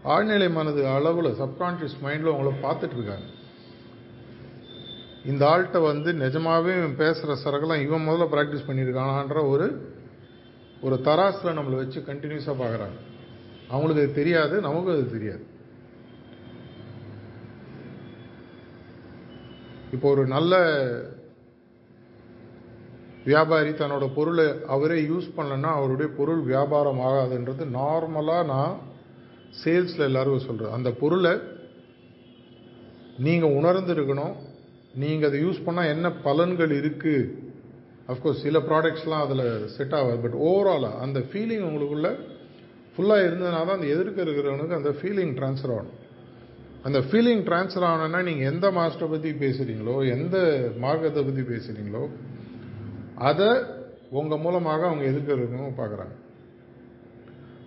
[0.05, 3.29] ஆழ்நிலை மனது அளவில் சப்கான்ஷியஸ் மைண்டில் அவங்கள பார்த்துட்டு இருக்காங்க
[5.25, 9.67] இந்த ஆள்கிட்ட வந்து நிஜமாகவே இவன் பேசுகிற சரகெல்லாம் இவன் முதல்ல ப்ராக்டிஸ் பண்ணியிருக்கானான்ற ஒரு
[10.81, 12.99] ஒரு தராசில் நம்மளை வச்சு கண்டினியூஸாக பார்க்குறாங்க.
[13.69, 15.45] அவங்களுக்கு அது தெரியாது நமக்கும் அது தெரியாது.
[19.95, 20.55] இப்போ ஒரு நல்ல
[23.31, 28.75] வியாபாரி தன்னோட பொருளை அவரே யூஸ் பண்ணலன்னா அவருடைய பொருள் வியாபாரம் ஆகாதுன்றது நார்மலாக நான்
[29.63, 31.33] சேல்ஸில் எல்லாருக்கும் சொல்கிறேன் அந்த பொருளை
[33.27, 34.35] நீங்கள் உணர்ந்துருக்கணும்.
[35.03, 37.31] நீங்கள் அதை யூஸ் பண்ணால் என்ன பலன்கள் இருக்குது
[38.13, 40.19] அஃப்கோர்ஸ் சில ப்ராடக்ட்ஸ்லாம் அதில் செட் ஆகாது.
[40.25, 42.13] பட் ஓவராலாக அந்த ஃபீலிங் உங்களுக்குள்ளே
[42.95, 46.01] ஃபுல்லாக இருந்ததுனால தான் அந்த எதிர்க்க இருக்கிறவனுக்கு அந்த ஃபீலிங் ட்ரான்ஸ்ஃபர் ஆகணும்.
[46.87, 50.37] அந்த ஃபீலிங் ட்ரான்ஸ்ஃபர் ஆகணும்னா நீங்கள் எந்த மாஸ்டரை பற்றி பேசுகிறீங்களோ எந்த
[50.85, 52.03] மார்க்கத்தை பற்றி பேசுகிறீங்களோ
[53.29, 53.49] அதை
[54.21, 56.15] உங்கள் மூலமாக அவங்க எதிர்க்கிறவங்க பார்க்குறாங்க.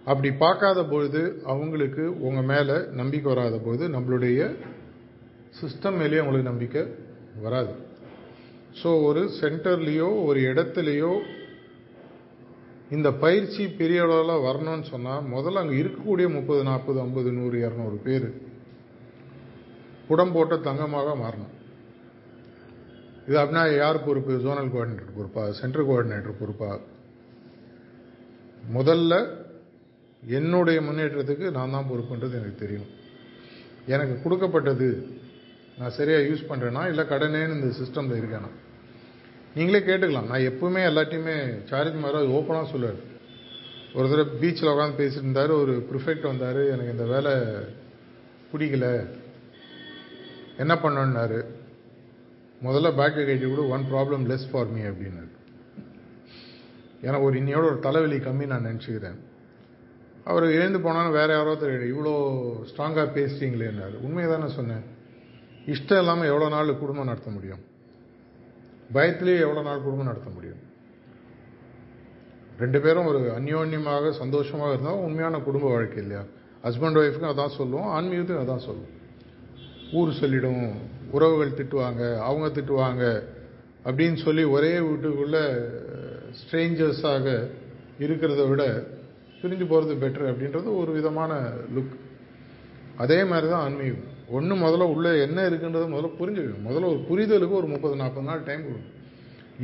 [0.06, 1.22] அப்படி பார்க்காத பொழுது
[1.54, 4.40] அவங்களுக்கு உங்கள் மேலே நம்பிக்கை வராத பொழுது நம்மளுடைய
[5.60, 6.84] சிஸ்டம் மேலேயே அவங்களுக்கு நம்பிக்கை
[7.46, 7.74] வராது.
[8.82, 11.12] ஸோ ஒரு சென்டர்லேயோ ஒரு இடத்துலையோ
[12.96, 18.28] இந்த பயிற்சி பெரிய அளவில் வரணும்னு சொன்னால் முதல்ல அங்கே இருக்கக்கூடிய முப்பது நாற்பது ஐம்பது நூறு இரநூறு பேர்
[20.08, 21.54] குடம் போட்ட தங்கமாக மாறணும்.
[23.28, 24.34] இது அப்படின்னா யார் பொறுப்பு?
[24.46, 25.52] ஜோனல் கோஆர்டினேட்டர் பொறுப்பா?
[25.52, 26.80] சென்ட்ரல் கோஆர்டினேட்டர் பொறுப்பா?
[28.78, 29.14] முதல்ல
[30.24, 32.88] என்னுடைய முன்னேற்றத்துக்கு நான் தான் பொறுப்புன்றது எனக்கு தெரியும்.
[33.86, 34.88] எனக்கு கொடுக்கப்பட்டது
[35.80, 38.50] நான் சரியாக யூஸ் பண்ணுறேன்னா இல்லை கடனேன்னு இந்த சிஸ்டமில் இருக்கேனா?
[39.56, 40.30] நீங்களே கேட்டுக்கலாம்.
[40.32, 41.36] நான் எப்பவுமே எல்லாத்தையுமே
[41.70, 43.00] சார்ஜ் மாதிரி ஓப்பனாக சொல்லுவார்
[43.94, 46.60] ஒரு தடவை பீச்சில் உட்காந்து பேசிட்டு இருந்தார் ஒரு ப்ரிஃபெக்ட் வந்தார்.
[46.74, 47.34] எனக்கு இந்த வேலை
[48.52, 48.88] பிடிக்கல.
[50.64, 51.40] என்ன பண்ணணுன்னாரு
[52.66, 55.32] முதல்ல பேக்கை கட்டி கூட one problem less for me அப்படின்னாரு.
[57.06, 59.18] ஏன்னா ஒரு இன்னையோட ஒரு தலைவலி கம்மி நான் நினச்சிக்கிறேன்.
[60.30, 62.14] அவர் எழுந்து போனாலும் வேற யாரோ தெரியும் இவ்வளோ
[62.70, 63.96] ஸ்ட்ராங்காக பேசுறீங்களேன்னாரு.
[64.06, 64.84] உண்மையை தானே சொன்னேன்.
[65.74, 67.62] இஷ்டம் இல்லாமல் எவ்வளோ நாள் குடும்பம் நடத்த முடியும்?
[68.96, 70.62] பயத்திலேயே எவ்வளோ நாள் குடும்பம் நடத்த முடியும்?
[72.62, 76.24] ரெண்டு பேரும் ஒரு அந்யோன்யமாக சந்தோஷமாக இருந்தால் உண்மையான குடும்ப வாழ்க்கை இல்லையா?
[76.64, 78.94] ஹஸ்பண்ட் ஒய்ஃப்க்கும் அதான் சொல்லுவோம் ஆன்மீகத்துக்கும் அதான் சொல்லுவோம்.
[79.92, 80.66] ஊர் சொல்லிடும்.
[81.12, 83.04] உறவுகள் திட்டுவாங்க அவங்க திட்டுவாங்க
[83.86, 85.38] அப்படின்னு சொல்லி ஒரே வீட்டுக்குள்ள
[86.40, 87.50] ஸ்ட்ரேஞ்சர்ஸாக
[88.00, 88.64] இருக்கிறத விட
[89.42, 91.34] பிரிஞ்சு போகிறது பெட்டர் அப்படின்றது ஒரு விதமான
[91.76, 91.96] லுக்
[92.98, 94.06] அதே மாதிரி தான் ஆன்மீகம்.
[94.28, 98.64] ஒன்று முதல்ல உள்ளே என்ன இருக்குன்றதை முதல்ல புரிஞ்சுக்கணும் முதல்ல ஒரு புரிதலுக்கு ஒரு முப்பது நாற்பது நாள் டைம்
[98.64, 98.96] கொடுக்கும்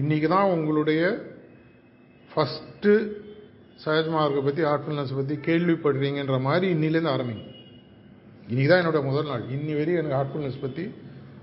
[0.01, 1.31] இன்றைக்கி தான் உங்களுடைய
[2.35, 2.93] ஃபஸ்ட்டு
[3.85, 7.52] சஹஜ்மார்க்கை பற்றி ஆர்ட்ஃபுல்னஸ் பற்றி கேள்விப்படுறீங்கன்ற மாதிரி இன்னிலேருந்து ஆரம்பிங்க.
[8.49, 9.43] இன்றைக்கி தான் என்னோட முதல் நாள்.
[9.55, 10.83] இன்னி வரையும் எனக்கு ஹார்ட்ஃபுல்னஸ் பற்றி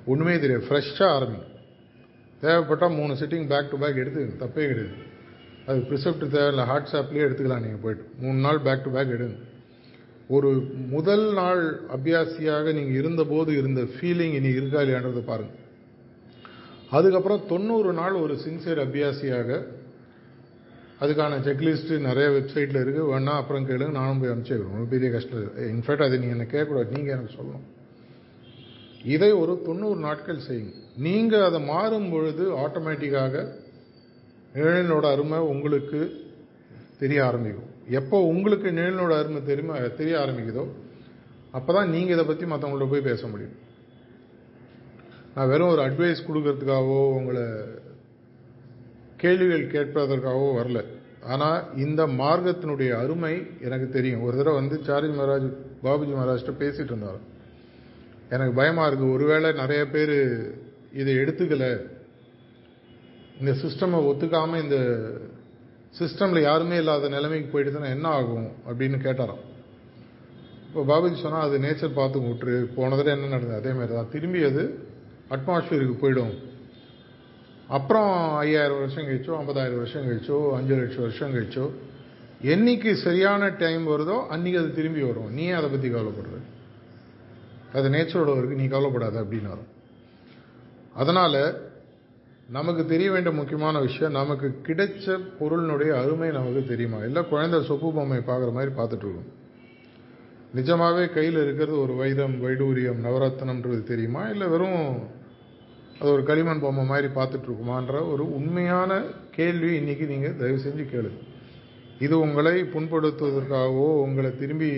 [0.06, 0.64] ஒன்றுமே தெரியாது.
[0.68, 1.54] ஃப்ரெஷ்ஷாக ஆரம்பிக்கும்
[2.40, 4.36] தேவைப்பட்டால் மூணு சிட்டிங் பேக் டு பேக் எடுத்துக்கங்க.
[4.42, 4.92] தப்பே கிடையாது.
[5.66, 8.04] அது ப்ரிசெப்ட் தேவையில்லை வாட்ஸ்அப்லேயே எடுத்துக்கலாம் நீங்கள் போய்ட்டு.
[8.20, 9.38] மூணு நாள் பேக் டு பேக் எடுங்க.
[10.36, 10.50] ஒரு
[10.90, 11.62] முதல் நாள்
[11.96, 15.58] அபியாசியாக நீங்கள் இருந்தபோது இருந்த ஃபீலிங் இனி இருக்கா இல்லையான்றதை பாருங்கள்
[16.90, 19.50] அதுக்கப்புறம் தொண்ணூறு நாள் ஒரு சின்சியர் அபியாசியாக
[21.04, 23.92] அதுக்கான செக்லிஸ்ட்டு நிறைய வெப்சைட்டில் இருக்குது வேணா அப்புறம் கேளுங்க.
[24.00, 26.90] நானும் போய் அனுப்பிச்சிக்கிறேன் ஒன்றும் பெரிய கஷ்டம் இன்ஃபேக்ட் அதை நீங்கள் எனக்கு கேட்கக்கூடாது.
[26.96, 27.66] நீங்கள் எனக்கு சொல்லணும்.
[29.14, 30.74] இதை ஒரு தொண்ணூறு நாட்கள் செய்யுங்க.
[31.06, 33.44] நீங்கள் அதை மாறும் பொழுது ஆட்டோமேட்டிக்காக
[34.56, 36.00] நிழலினோட அருமை உங்களுக்கு
[37.02, 37.70] தெரிய ஆரம்பிக்கும்.
[37.98, 39.76] எப்போ உங்களுக்கு நிழலினோட அருமை தெரியுமா?
[40.00, 40.64] தெரிய ஆரம்பிக்குதோ
[41.58, 43.56] அப்போ தான் நீங்கள் இதை பற்றி மற்றவங்கள்ட்ட போய் பேச முடியும்.
[45.34, 47.44] நான் வெறும் ஒரு அட்வைஸ் கொடுக்கறதுக்காகவோ உங்களை
[49.22, 50.80] கேள்விகள் கேட்பதற்காகவோ வரல.
[51.32, 53.34] ஆனால் இந்த மார்க்கத்தினுடைய அருமை
[53.66, 54.22] எனக்கு தெரியும்.
[54.26, 55.48] ஒரு தடவை வந்து சாரிஜ் மகாராஜ்
[55.86, 57.20] பாபுஜி மகாராஜ்கிட்ட பேசிட்டு இருந்தார்.
[58.34, 60.16] எனக்கு பயமாக இருக்குது ஒருவேளை நிறைய பேர்
[61.00, 61.70] இதை எடுத்துக்கலை.
[63.40, 64.78] இந்த சிஸ்டமை ஒத்துக்காமல் இந்த
[65.98, 69.44] சிஸ்டமில் யாருமே இல்லாத நிலைமைக்கு போயிடுதுன்னா என்ன ஆகும் அப்படின்னு கேட்டாராம்.
[70.66, 73.60] இப்போ பாபுஜி சொன்னால் அது நேச்சர் பார்த்து விட்டுரு போன தடவை என்ன நடந்தது?
[73.60, 74.62] அதே மாதிரி தான் திரும்பி அது
[75.34, 76.34] அட்மாஸ்பியருக்கு போயிடும்.
[77.76, 81.64] அப்புறம் ஐயாயிரம் வருஷம் கழிச்சோ ஐம்பதாயிரம் வருஷம் கழிச்சோ அஞ்சு லட்சம் வருஷம் கழிச்சோ
[82.52, 85.30] என்னைக்கு சரியான டைம் வருதோ அன்றைக்கி அது திரும்பி வரும்.
[85.30, 86.38] நீ அதை பற்றி கவலைப்படுற?
[87.72, 89.70] அது நேச்சரோட வரைக்கும் நீ கவலைப்படாத அப்படின்னு வரும்
[90.94, 91.42] அதனால்
[92.48, 97.00] நமக்கு தெரிய வேண்டிய முக்கியமான விஷயம் நமக்கு கிடைச்ச பொருளினுடைய அருமை நமக்கு தெரியுமா?
[97.08, 99.22] இல்லை குழந்தை சொப்பு பொம்மை பார்க்குற மாதிரி பார்த்துட்டு
[100.54, 104.22] நிஜமாகவே கையில் இருக்கிறது ஒரு வைரம் வைடூரியம் நவரத்னம்ன்றது தெரியுமா?
[104.28, 104.82] இல்லை வெறும்
[106.00, 109.00] அது ஒரு களிமண் பொம்மை மாதிரி பார்த்துட்டு இருக்குமான்ற ஒரு உண்மையான
[109.36, 111.10] கேள்வி இன்னைக்கு நீங்கள் தயவு செஞ்சு கேளு
[112.04, 114.70] இது உங்களை புண்படுத்துவதற்காகவோ உங்களை திரும்பி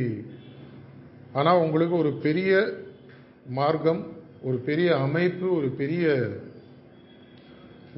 [1.32, 2.52] ஆனால் உங்களுக்கு ஒரு பெரிய
[3.58, 4.02] மார்க்கம்
[4.48, 6.06] ஒரு பெரிய அமைப்பு ஒரு பெரிய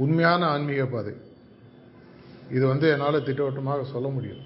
[0.04, 1.12] உண்மையான ஆன்மீக பாதை.
[2.56, 4.42] இது வந்து என்னால் திட்டவட்டமாக சொல்ல முடியும்.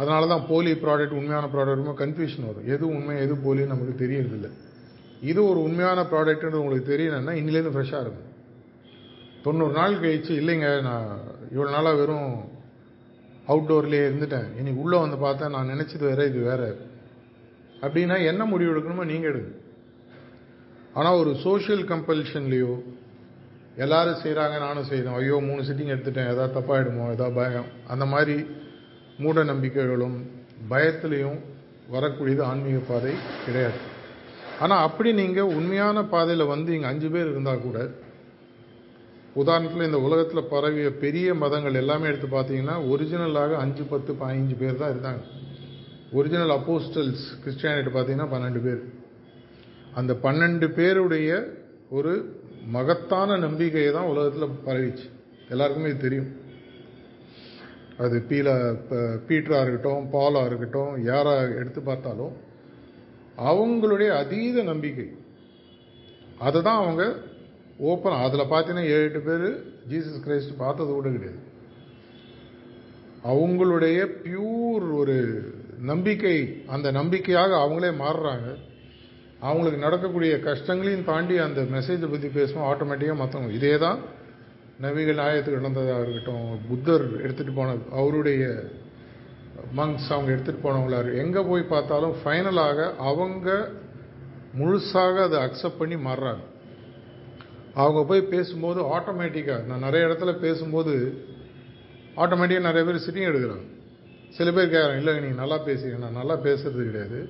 [0.00, 2.68] அதனால தான் போலி ப்ராடக்ட் உண்மையான ப்ராடக்ட் ரொம்ப கன்ஃபியூஷன் வரும்.
[2.74, 4.50] எது உண்மை எது போலின்னு நமக்கு தெரியறதில்லை.
[5.30, 8.26] இது ஒரு உண்மையான ப்ராடக்ட்னு உங்களுக்கு தெரியணும்னா இன்னிலேருந்து ஃப்ரெஷ்ஷாக இருக்கும்.
[9.44, 11.08] தொண்ணூறு நாள் கழிச்சு இல்லைங்க நான்
[11.52, 12.30] இவ்வளோ நாளாக வெறும்
[13.52, 14.48] அவுட்டோர்லேயே இருந்துட்டேன்.
[14.58, 16.62] இன்றைக்கி உள்ளே வந்து பார்த்தா நான் நினச்சது வேற இது வேற.
[17.82, 19.52] அப்படின்னா என்ன முடிவு எடுக்கணுமோ நீங்கள் எடுங்க.
[20.98, 22.72] ஆனால் ஒரு சோஷியல் கம்பல்ஷன்லேயோ
[23.84, 26.30] எல்லாரும் செய்கிறாங்க நானும் செய்யணும் ஐயோ மூணு சிட்டிங் எடுத்துட்டேன்.
[26.32, 27.68] ஏதாவது தப்பாயிடுமோ ஏதாவது பயம்.
[27.92, 28.36] அந்த மாதிரி
[29.24, 30.16] மூட நம்பிக்கைகளும்
[30.72, 31.38] பயத்திலையும்
[31.94, 33.78] வரக்கூடியது ஆன்மீக பாதை கிடையாது.
[34.64, 37.78] ஆனால் அப்படி நீங்கள் உண்மையான பாதையில் வந்து இங்கே அஞ்சு பேர் இருந்தால் கூட
[39.40, 44.92] உதாரணத்தில் இந்த உலகத்தில் பரவிய பெரிய மதங்கள் எல்லாமே எடுத்து பார்த்தீங்கன்னா ஒரிஜினலாக அஞ்சு பத்து பதினஞ்சு பேர் தான்
[44.94, 45.22] இருந்தாங்க.
[46.18, 48.82] ஒரிஜினல் அப்போஸ்டல்ஸ் கிறிஸ்டியானிட்டி பார்த்தீங்கன்னா பன்னெண்டு பேர்.
[50.00, 51.30] அந்த பன்னெண்டு பேருடைய
[51.98, 52.12] ஒரு
[52.76, 55.06] மகத்தான நம்பிக்கையை தான் உலகத்தில் பரவிச்சு.
[55.52, 56.30] எல்லாருக்குமே இது தெரியும்.
[58.04, 58.48] அது பீல
[59.28, 62.34] பீட்டராக இருக்கட்டும் பாலாக இருக்கட்டும் யாராக எடுத்து பார்த்தாலும்
[63.38, 65.08] அவங்களுடைய அதீத நம்பிக்கை.
[66.46, 67.02] அதை தான் அவங்க
[67.90, 69.48] ஓப்பன் அதில் பார்த்தீங்கன்னா ஏழு எட்டு பேர்
[69.90, 71.40] ஜீசஸ் கிரைஸ்ட் பார்த்தது கூட கிடையாது.
[73.32, 75.16] அவங்களுடைய பியூர் ஒரு
[75.90, 78.48] நம்பிக்கை அந்த நம்பிக்கையாக அவங்களே மாறுறாங்க.
[79.40, 83.98] அவங்களுக்கு நடக்கக்கூடிய கஷ்டங்களையும் தாண்டி அந்த மெசேஜை பற்றி பேசுவோம் ஆட்டோமேட்டிக்காக மற்றவங்க இதே தான்
[84.84, 88.42] நபிகள் நாயத்துக்கு நடந்ததாக இருக்கட்டும் புத்தர் எடுத்துகிட்டு போன அவருடைய
[89.78, 93.48] மங்ஸ் அவங்க எடுத்துகிட்டு போனவங்களா இருக்கு எங்கே போய் பார்த்தாலும் ஃபைனலாக அவங்க
[94.58, 96.44] முழுசாக அதை அக்செப்ட் பண்ணி மாறுறாங்க.
[97.74, 100.94] அவங்க போய் பேசும்போது ஆட்டோமேட்டிக்காக நான் நிறைய இடத்துல பேசும்போது
[102.16, 103.66] ஆட்டோமேட்டிக்காக நிறைய பேர் சிட்டிங் எடுக்கிறாங்க.
[104.36, 107.20] சில பேர் கேட்குறாங்க இல்லை நீங்கள் நல்லா பேசுகிறீங்க நான் நல்லா பேசுறது கிடையாது.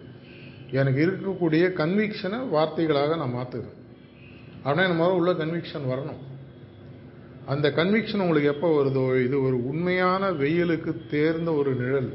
[0.70, 3.76] எனக்கு இருக்கக்கூடிய கன்விக்ஷனை வார்த்தைகளாக நான் மாற்றுறேன்
[4.62, 6.22] ஆனால் என்ன முதல்ல உள்ள கன்விக்ஷன் வரணும்.
[7.52, 12.10] அந்த கன்விக்ஷன் உங்களுக்கு எப்போ வருதோ இது ஒரு உண்மையான வெயிலுக்கு தேர்ந்த ஒரு நிழல்.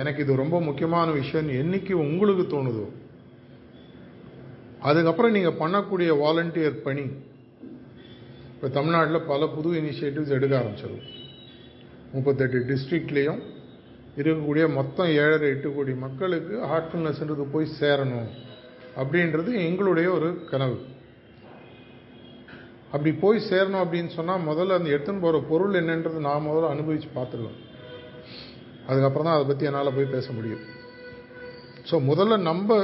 [0.00, 2.86] எனக்கு இது ரொம்ப முக்கியமான விஷயம் என்னைக்கு உங்களுக்கு தோணுதோ
[4.88, 7.04] அதுக்கப்புறம் நீங்கள் பண்ணக்கூடிய வாலண்டியர் பணி.
[8.54, 11.06] இப்போ தமிழ்நாட்டில் பல புது இனிஷியேட்டிவ்ஸ் எடுக்க ஆரம்பிச்சிடும்
[12.14, 13.40] முப்பத்தெட்டு டிஸ்ட்ரிக்ட்லேயும்
[14.16, 18.28] இருக்கக்கூடிய மொத்தம் ஏழரை எட்டு கோடி மக்களுக்கு ஹார்ட்ஃபுல்னஸ்ன்றது போய் சேரணும்
[19.02, 20.76] அப்படின்றது எங்களுடைய ஒரு கனவு.
[22.94, 27.60] அப்படி போய் சேரணும் அப்படின்னு சொன்னால் முதல்ல அந்த எடுத்துன்னு போகிற பொருள் என்னன்றது நான் முதல்ல அனுபவித்து பார்த்துருவேன்
[28.88, 30.62] அதுக்கப்புறம் தான் அதை பற்றி என்னால் போய் பேச முடியும்.
[31.90, 32.76] ஸோ முதல்ல நம்ம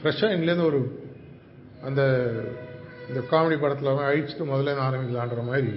[0.00, 0.80] ஃப்ரெஷ்ஷாக இங்கிலேருந்து ஒரு
[1.88, 2.02] அந்த
[3.08, 5.72] இந்த காமெடி படத்தில் அழிச்சிட்டு முதல்ல ஆரம்பிக்கலான்ற மாதிரி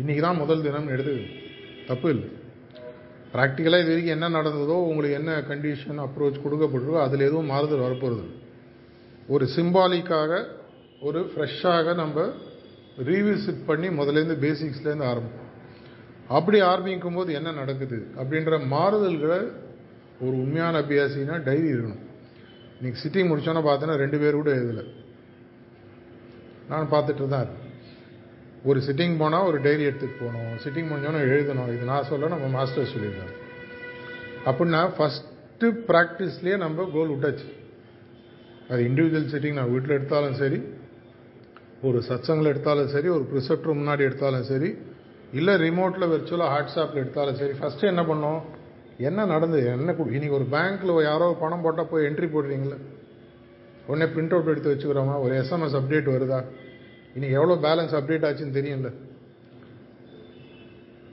[0.00, 1.14] இன்றைக்கி தான் முதல் தினம் எடுத்து
[1.88, 2.28] தப்பு இல்லை.
[3.32, 8.26] ப்ராக்டிக்கலாக இது வரைக்கும் என்ன நடந்ததோ உங்களுக்கு என்ன கண்டிஷன் அப்ரோச் கொடுக்கப்பட்டிருக்கோ அதில் எதுவும் மாறுதல் வரப்போகிறது
[9.34, 10.32] ஒரு சிம்பாலிக்காக
[11.00, 12.32] ஒரு ஃப்ரெஷ்ஷாக நம்ம
[12.98, 15.50] ரீவிசிட் பண்ணி முதலேருந்து பேசிக்ஸ்லேருந்து ஆரம்பிப்போம்.
[16.28, 18.06] அப்படி ஆரம்பிக்கும் போது என்ன நடக்குது?
[18.16, 19.38] அப்படின்ற மாறுதல்களை
[20.20, 22.02] ஒரு உண்மையான அபியாசினா டைரி இருக்கணும்.
[22.78, 24.84] இன்னைக்கு சிட்டிங் முடிச்சோன்னா பார்த்தோன்னா ரெண்டு பேர் கூட எழுதலை.
[26.68, 27.46] நான் பார்த்துட்டு தான்
[28.64, 30.56] ஒரு சிட்டிங் போனால் ஒரு டைரி எடுத்துகிட்டு போகணும்.
[30.64, 31.74] சிட்டிங் முடிஞ்சோன்னா எழுதணும்.
[31.74, 33.36] இது நான் சொல்ல நம்ம மாஸ்டர் சொல்லியிருக்காங்க
[34.44, 37.48] அப்படின்னா ஃபஸ்ட்டு ப்ராக்டிஸ்லேயே நம்ம கோல் விட்டாச்சு.
[38.68, 40.62] அது இண்டிவிஜுவல் சிட்டிங் நான் வீட்டில் எடுத்தாலும் சரி
[41.86, 44.70] ஒரு சத்சங்கில் எடுத்தாலும் சரி ஒரு ப்ரிசெப்டர் முன்னாடி எடுத்தாலும் சரி
[45.32, 48.40] இல்லை ரிமோட்டில் வெர்ச்சுவலாக வாட்ஸ்அப்பில் எடுத்தாலும் சரி ஃபஸ்ட்டு என்ன பண்ணோம்?
[49.08, 49.66] என்ன நடந்தது?
[49.66, 52.78] என்ன கொடு இன்னைக்கு ஒரு பேங்க்கில் யாரோ பணம் போட்டால் போய் என்ட்ரி போடுறீங்களே?
[53.86, 55.20] உடனே பிரிண்ட் அவுட் எடுத்து வச்சுக்கிறோமா?
[55.20, 56.40] ஒரு எஸ்எம்எஸ் அப்டேட் வருதா?
[57.16, 58.90] இன்றைக்கி எவ்வளோ பேலன்ஸ் அப்டேட் ஆச்சுன்னு தெரியும்ல.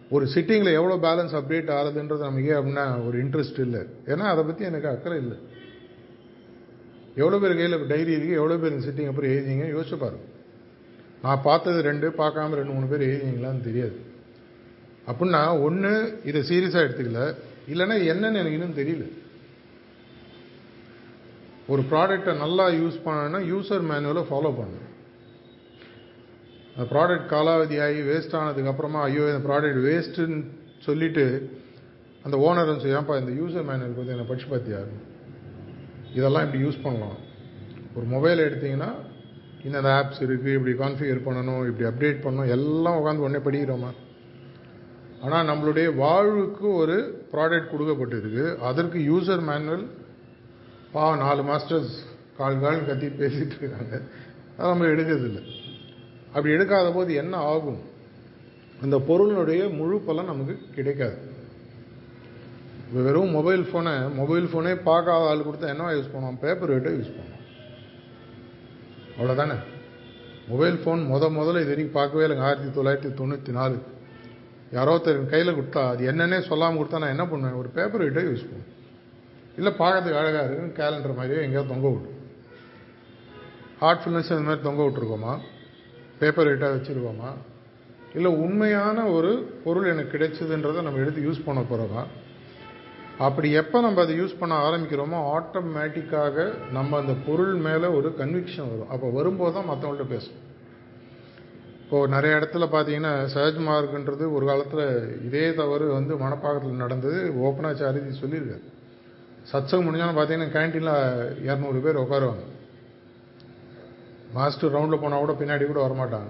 [0.09, 3.81] ஒரு சிட்டிங்கில் எவ்வளோ பேலன்ஸ் அப்டேட் ஆகுதுன்றது நமக்கு அப்படின்னா ஒரு இன்ட்ரெஸ்ட் இல்லை.
[4.05, 5.37] ஏன்னா அதை பற்றி எனக்கு அக்கறை இல்லை.
[7.15, 10.33] எவ்வளோ பேர் கையில் டைரி இருக்குது எவ்வளோ பேர் சிட்டிங் அப்புறம் எழுதிங்க யோசிச்சு பாருங்கள்
[11.25, 13.97] நான் பார்த்தது ரெண்டு பார்க்காம ரெண்டு மூணு பேர் எழுதிங்களான்னு தெரியாது.
[15.09, 15.93] அப்படின்னா ஒன்று
[16.29, 17.21] இதை சீரியஸாக எடுத்துக்கல.
[17.73, 19.05] இல்லைன்னா என்னன்னு எனக்கு இன்னும் தெரியல.
[21.73, 24.89] ஒரு ப்ராடக்டை நல்லா யூஸ் பண்ணணும்னா யூசர் மேனுவலை ஃபாலோ பண்ணணும்.
[26.73, 30.39] அந்த ப்ராடக்ட் காலாவதி ஆகி வேஸ்ட் ஆனதுக்கப்புறமா ஐயோ இந்த ப்ராடக்ட் வேஸ்ட்டுன்னு
[30.87, 31.25] சொல்லிட்டு
[32.25, 34.81] அந்த ஓனர் சொல்லி ஏன்ப்பா இந்த யூசர் மேனுவல் பற்றி என்னை படிச்சு பார்த்தியா?
[36.19, 37.17] இதெல்லாம் இப்படி யூஸ் பண்ணலாம்.
[37.97, 38.91] ஒரு மொபைல் எடுத்தீங்கன்னா
[39.67, 43.91] இந்த ஆப்ஸ் இருக்குது இப்படி கான்ஃபிகர் பண்ணணும் இப்படி அப்டேட் பண்ணணும் எல்லாம் உட்காந்து உடனே படிக்கிறோமா?
[45.25, 46.97] ஆனால் நம்மளுடைய வாழ்வுக்கு ஒரு
[47.33, 48.45] ப்ராடக்ட் கொடுக்கப்பட்டிருக்கு.
[48.69, 49.85] அதற்கு யூசர் மேனுவல்
[50.95, 51.93] பா நாலு மாஸ்டர்ஸ்
[52.39, 53.95] கால் கால் கத்தி பேசிகிட்டு இருக்காங்க.
[54.57, 55.41] அதை நம்ம எடுக்கிறதில்ல.
[56.33, 57.81] அப்படி எடுக்காத போது என்ன ஆகும்?
[58.83, 61.17] அந்த பொருளுடைய முழு பலன் நமக்கு கிடைக்காது.
[62.95, 67.34] வெறும் மொபைல் ஃபோனை மொபைல் ஃபோனே பார்க்காத ஆள் கொடுத்தா என்னவா யூஸ் பண்ணுவோம் பேப்பர் வெயிட்டை யூஸ் பண்ணுவோம்
[69.17, 69.57] அவ்வளோதானே
[70.49, 72.45] மொபைல் ஃபோன் முத முதல்ல இது வரைக்கும் பார்க்கவே இல்லைங்க.
[72.47, 73.77] ஆயிரத்தி தொள்ளாயிரத்தி தொண்ணூற்றி நாலு.
[74.71, 77.57] யாரோ ஒருத்தர் கையில் கொடுத்தா அது என்னென்னே சொல்லாமல் கொடுத்தா நான் என்ன பண்ணுவேன்?
[77.59, 78.71] ஒரு பேப்பர் கிட்டே யூஸ் பண்ணுவேன்.
[79.57, 82.11] இல்லை பார்க்கறதுக்கு அழகாக இருக்குன்னு கேலண்டர் மாதிரியே எங்கேயாவது தொங்க விட்டு.
[83.81, 85.33] ஹார்ட்ஃபுல்னஸ் அந்த மாதிரி தொங்க விட்டுருக்கோமா?
[86.19, 87.31] பேப்பர் கிட்டே வச்சுருக்கோமா?
[88.15, 89.31] இல்லை உண்மையான ஒரு
[89.63, 92.03] பொருள் எனக்கு கிடைச்சதுன்றதை நம்ம எடுத்து யூஸ் பண்ண போகிறோமா
[93.19, 98.89] அப்படி எப்போ நம்ம அதை யூஸ் பண்ண ஆரம்பிக்கிறோமோ ஆட்டோமேட்டிக்காக நம்ம அந்த பொருள் மேலே ஒரு கன்விக்ஷன் வரும்.
[98.89, 100.39] அப்போ வரும்போது தான் மற்றவங்கள்ட்ட பேசும்
[101.83, 104.85] இப்போது நிறைய இடத்துல பார்த்தீங்கன்னா சஹஜ் மார்க்ன்றது ஒரு காலத்தில்
[105.23, 107.33] இதே தவறு வந்து மணப்பாக்கத்தில் நடந்தது.
[107.45, 108.63] ஓப்பனாக சாரிதி சொல்லியிருக்காரு.
[109.51, 110.95] சத்சங்கம் முடிஞ்சாலும் பார்த்தீங்கன்னா கேன்டீனில்
[111.47, 112.45] இரநூறு பேர் உட்காருவாங்க.
[114.33, 116.29] மாஸ்டர் ரவுண்டில் போனால் கூட பின்னாடி கூட வரமாட்டாங்க.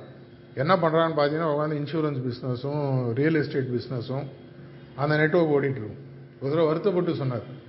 [0.56, 4.26] என்ன பண்ணுறான்னு பார்த்தீங்கன்னா உட்காந்து இன்சூரன்ஸ் பிஸ்னஸும் ரியல் எஸ்டேட் பிஸ்னஸும்
[4.96, 6.02] அந்த நெட்ஒர்க் ஓடிட்டுருக்கும்
[6.40, 7.64] ஒரு தடவை வருத்தப்பட்டு சொன்னார்.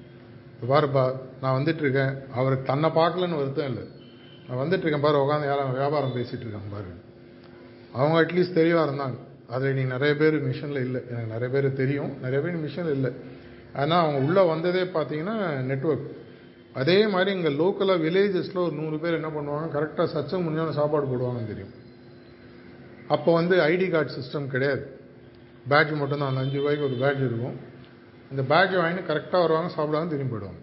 [0.69, 2.31] பாருப்பா நான் வந்துட்டுருக்கேன்.
[2.33, 3.83] அவருக்கு தன்னை பார்க்கலன்னு வருத்தம் இல்லை.
[4.49, 6.91] நான் வந்துட்டுருக்கேன் பாரு உட்காந்து யாரும் வியாபாரம் பேசிகிட்டு இருக்காங்க பாரு.
[7.93, 9.19] அவங்க அட்லீஸ்ட் தெளிவாக இருந்தாங்க.
[9.49, 11.03] அதில் நீங்கள் நிறைய பேர் மிஷனில் இல்லை.
[11.11, 12.21] எனக்கு நிறைய பேர் தெரியும்.
[12.21, 13.11] நிறைய பேர் மிஷனில் இல்லை.
[13.75, 15.37] ஆனால் அவங்க உள்ளே வந்ததே பார்த்தீங்கன்னா
[15.71, 16.07] நெட்ஒர்க்
[16.75, 19.77] அதே மாதிரி இங்கே லோக்கலாக வில்லேஜஸில் ஒரு நூறு பேர் என்ன பண்ணுவாங்க?
[19.77, 21.73] கரெக்டாக சச்சம் முடிஞ்சான சாப்பாடு போடுவாங்கன்னு தெரியும்.
[23.09, 25.01] அப்போ வந்து ஐடி கார்டு சிஸ்டம் கிடையாது.
[25.69, 26.29] பேட்ஜ் மட்டும்தான்.
[26.29, 27.75] அந்த அஞ்சு ரூபாய்க்கு ஒரு பேட்ஜ் இருக்கும்.
[28.31, 30.63] அந்த பேக்கை வாங்கினு கரெக்டாக வருவாங்க சாப்பிடாம திரும்பி போயிடுவாங்க.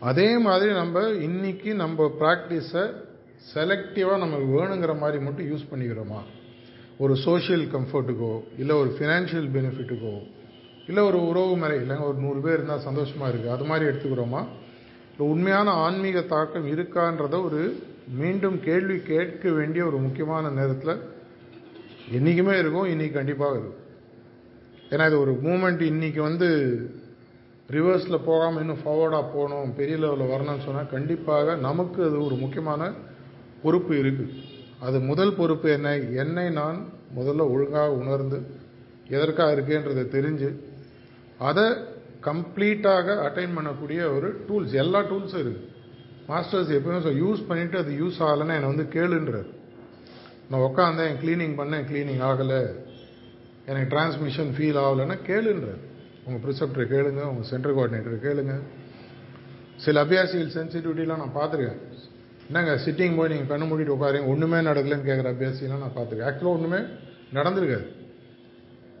[0.00, 2.84] அதே மாதிரி நம்ம இன்னைக்கு நம்ம ப்ராக்டிஸை
[3.54, 6.20] செலக்டிவாக நமக்கு வேணுங்கிற மாதிரி மட்டும் யூஸ் பண்ணிக்கிறோமா?
[6.98, 10.14] ஒரு சோஷியல் கம்ஃபர்ட்டுக்கோ இல்லை ஒரு ஃபினான்ஷியல் பெனிஃபிட்டுக்கோ
[10.86, 14.42] இல்லை ஒரு உறவு முறை இல்லைங்க ஒரு நூறு பேர் இருந்தால் சந்தோஷமாக இருக்குது அது மாதிரி எடுத்துக்கிறோமா?
[15.12, 17.82] இல்லை உண்மையான ஆன்மீக தாக்கம் இருக்கான்றத ஒரு
[18.14, 21.02] மீண்டும் கேள்வி கேட்க வேண்டிய ஒரு முக்கியமான நேரத்தில்
[22.12, 23.80] என்றைக்குமே இருக்கும் இன்றைக்கி கண்டிப்பாக இருக்கும்.
[24.90, 25.80] ஏன்னா இது ஒரு மூமெண்ட்.
[25.80, 26.48] இன்னைக்கு வந்து
[27.70, 32.90] ரிவர்ஸில் போகாமல் இன்னும் ஃபார்வர்டாக போகணும் பெரிய லெவலில் வரணும்னு சொன்னால் கண்டிப்பாக நமக்கு அது ஒரு முக்கியமான
[33.62, 34.42] பொறுப்பு இருக்குது
[34.80, 36.78] அது முதல் பொறுப்பு என்ன என்னை நான்
[37.18, 38.38] முதல்ல ஒழுங்காக உணர்ந்து
[39.08, 40.50] எதற்காக இருக்கேன்றதை தெரிஞ்சு
[41.38, 41.64] அதை
[42.28, 45.72] கம்ப்ளீட்டாக அட்டைன் பண்ணக்கூடிய ஒரு டூல்ஸ் எல்லா டூல்ஸும் இருக்குது
[46.28, 49.48] மாஸ்டர்ஸ் எப்பவுமே யூஸ் பண்ணிவிட்டு அது யூஸ் ஆகலைன்னா என்னை வந்து கேளுன்றார்.
[50.50, 52.62] நான் உட்காந்தேன் க்ளீனிங் பண்ணேன் க்ளீனிங் ஆகலை.
[53.66, 55.82] எனக்கு டிரான்ஸ்மிஷன் ஃபீல் ஆகலைன்னா கேளுன்றார்.
[56.26, 58.54] உங்கள் ப்ரிசெப்டரை கேளுங்க உங்கள் சென்டர் கோஆர்டினேட்டரை கேளுங்க.
[59.84, 61.80] சில அபியாசிகள் சென்சிட்டிவிட்டிலாம் நான் பார்த்துருக்கேன்.
[62.48, 66.28] என்னங்க சிட்டிங் போய் நீங்கள் கண்ணு மூடிட்டு உட்காருங்க ஒன்றுமே நடக்கலைன்னு கேட்குற அபியாசிலாம் நான் பார்த்துருக்கேன்.
[66.30, 66.80] ஆக்சுவலாக ஒன்றுமே
[67.38, 67.86] நடந்திருக்காது.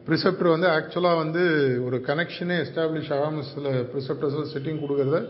[0.06, 1.42] ப்ரிசெப்டர் வந்து ஆக்சுவலாக வந்து
[1.86, 5.20] ஒரு கனெக்ஷனே எஸ்டாப்ளிஷ் ஆகாமல் சில ப்ரிசெப்டர்ஸில் சிட்டிங் கொடுக்குறத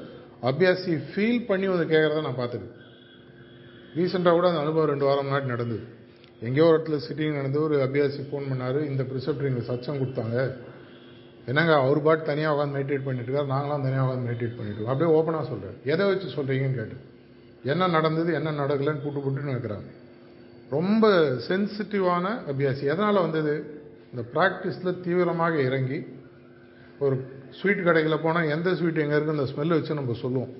[0.50, 2.80] அபியாசி ஃபீல் பண்ணி வந்து கேட்குறத நான் பார்த்துருக்கேன்.
[3.98, 5.84] ரீசெண்டாக கூட அந்த அனுபவம் ரெண்டு வாரம் முன்னாடி நடந்தது.
[6.46, 8.78] எங்கேயோ ஒரு இடத்துல சிட்டிங் நடந்து ஒரு அபியாசி ஃபோன் பண்ணார்.
[8.90, 10.38] இந்த ப்ரிசப்டர் எங்களுக்கு சச்சம் கொடுத்தாங்க.
[11.50, 13.50] என்னங்க அவர் பாட்டு தனியாக உட்காந்து மெடிடேட் பண்ணிட்டு இருக்காரு.
[13.54, 16.96] நாங்களாம் தனியாக உட்காந்து மெடிடேட் பண்ணிட்டு அப்படியே ஓப்பனாக சொல்கிறேன் எதை வச்சு சொல்கிறீங்கன்னு கேட்டு
[17.72, 19.90] என்ன நடந்தது என்ன நடக்கலன்னு புட்டு புட்டுன்னு வைக்கிறாங்க
[20.74, 21.06] ரொம்ப
[21.46, 22.84] சென்சிட்டிவான அபியாசி.
[22.92, 23.54] எதனால் வந்தது?
[24.10, 25.98] இந்த ப்ராக்டிஸில் தீவிரமாக இறங்கி
[27.04, 27.16] ஒரு
[27.58, 30.52] ஸ்வீட் கடைகளில் போனால் எந்த ஸ்வீட் எங்கே இருக்குது அந்த ஸ்மெல் வச்சு நம்ம சொல்லுவோம்.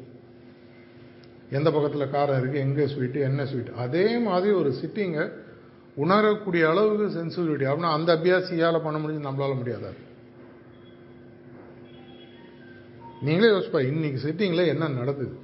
[1.59, 5.25] எந்த பக்கத்தில் காரம் இருக்குது எங்கே ஸ்வீட்டு என்ன ஸ்வீட் அதே மாதிரி ஒரு சிட்டிங்கை
[5.95, 9.93] உணரக்கூடிய அளவுக்கு சென்சிட்டிவிட்டி அப்படின்னா அந்த அபியாசியால் பண்ண முடிஞ்சு நம்மளால முடியாதா?
[13.21, 15.37] நீங்களே யோசிப்பா இன்னைக்கு சிட்டிங்கில் என்ன நடந்தது?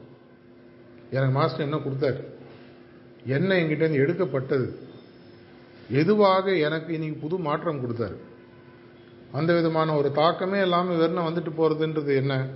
[1.11, 2.25] எனக்கு மாஸ்டர் என்ன கொடுத்தாரு?
[3.25, 4.79] என்ன என்கிட்டேருந்து எடுக்கப்பட்டது?
[5.91, 8.17] எதுவாக எனக்கு இன்னைக்கு புது மாற்றம் கொடுத்தாரு?
[9.33, 12.47] அந்த விதமான ஒரு தாக்கமே இல்லாமல் வெறும் வந்துட்டு போகிறதுன்றது என்ன?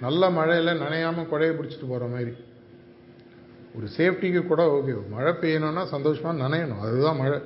[0.00, 2.32] நல்ல மழையில் நனையாமல் குழைய பிடிச்சிட்டு போகிற மாதிரி.
[3.76, 4.94] ஒரு சேஃப்டிக்கு கூட ஓகே.
[5.10, 6.80] மழை பெய்யணும்னா சந்தோஷமாக நனையணும்.
[6.80, 7.38] அதுதான் மழை.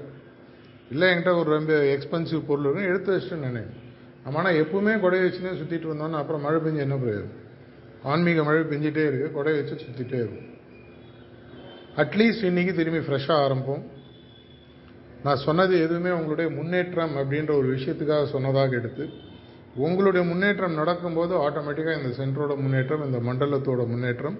[0.91, 3.83] இல்லை என்கிட்ட ஒரு ரொம்ப எக்ஸ்பென்சிவ் பொருள் இருக்கும் எடுத்து வச்சுட்டு நினைக்கணும்
[4.25, 7.35] நம்ம ஆனால் எப்பவுமே கொடை வச்சுனே சுற்றிட்டு இருந்தோம்னா அப்புறம் மழை பெஞ்சு என்ன பிரயோஜனம்?
[8.03, 10.49] ஆன்மீக மழை பெஞ்சிட்டே இருக்கு கொடை வச்சு சுற்றிட்டே இருக்கும்.
[11.97, 13.85] அட்லீஸ்ட் இன்றைக்கி திரும்பி ஃப்ரெஷ்ஷாக ஆரம்பம்
[15.23, 19.05] நான் சொன்னது எதுவுமே உங்களுடைய முன்னேற்றம் அப்படின்ற ஒரு விஷயத்துக்காக சொன்னதாக எடுத்து
[19.77, 24.39] உங்களுடைய முன்னேற்றம் நடக்கும்போது ஆட்டோமேட்டிக்காக இந்த சென்டரோட முன்னேற்றம் இந்த மண்டலத்தோட முன்னேற்றம்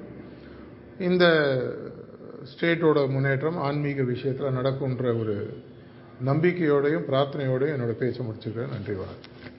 [0.99, 1.25] இந்த
[2.43, 5.63] ஸ்டேட்டோட முன்னேற்றம் ஆன்மீக விஷயத்தில் நடக்குன்ற ஒரு
[6.25, 8.69] நம்பிக்கையோடையும் பிரார்த்தனையோடையும் என்னோட பேச்சை முடிச்சுக்கிறேன்.
[8.69, 9.56] நன்றி வணக்கம்.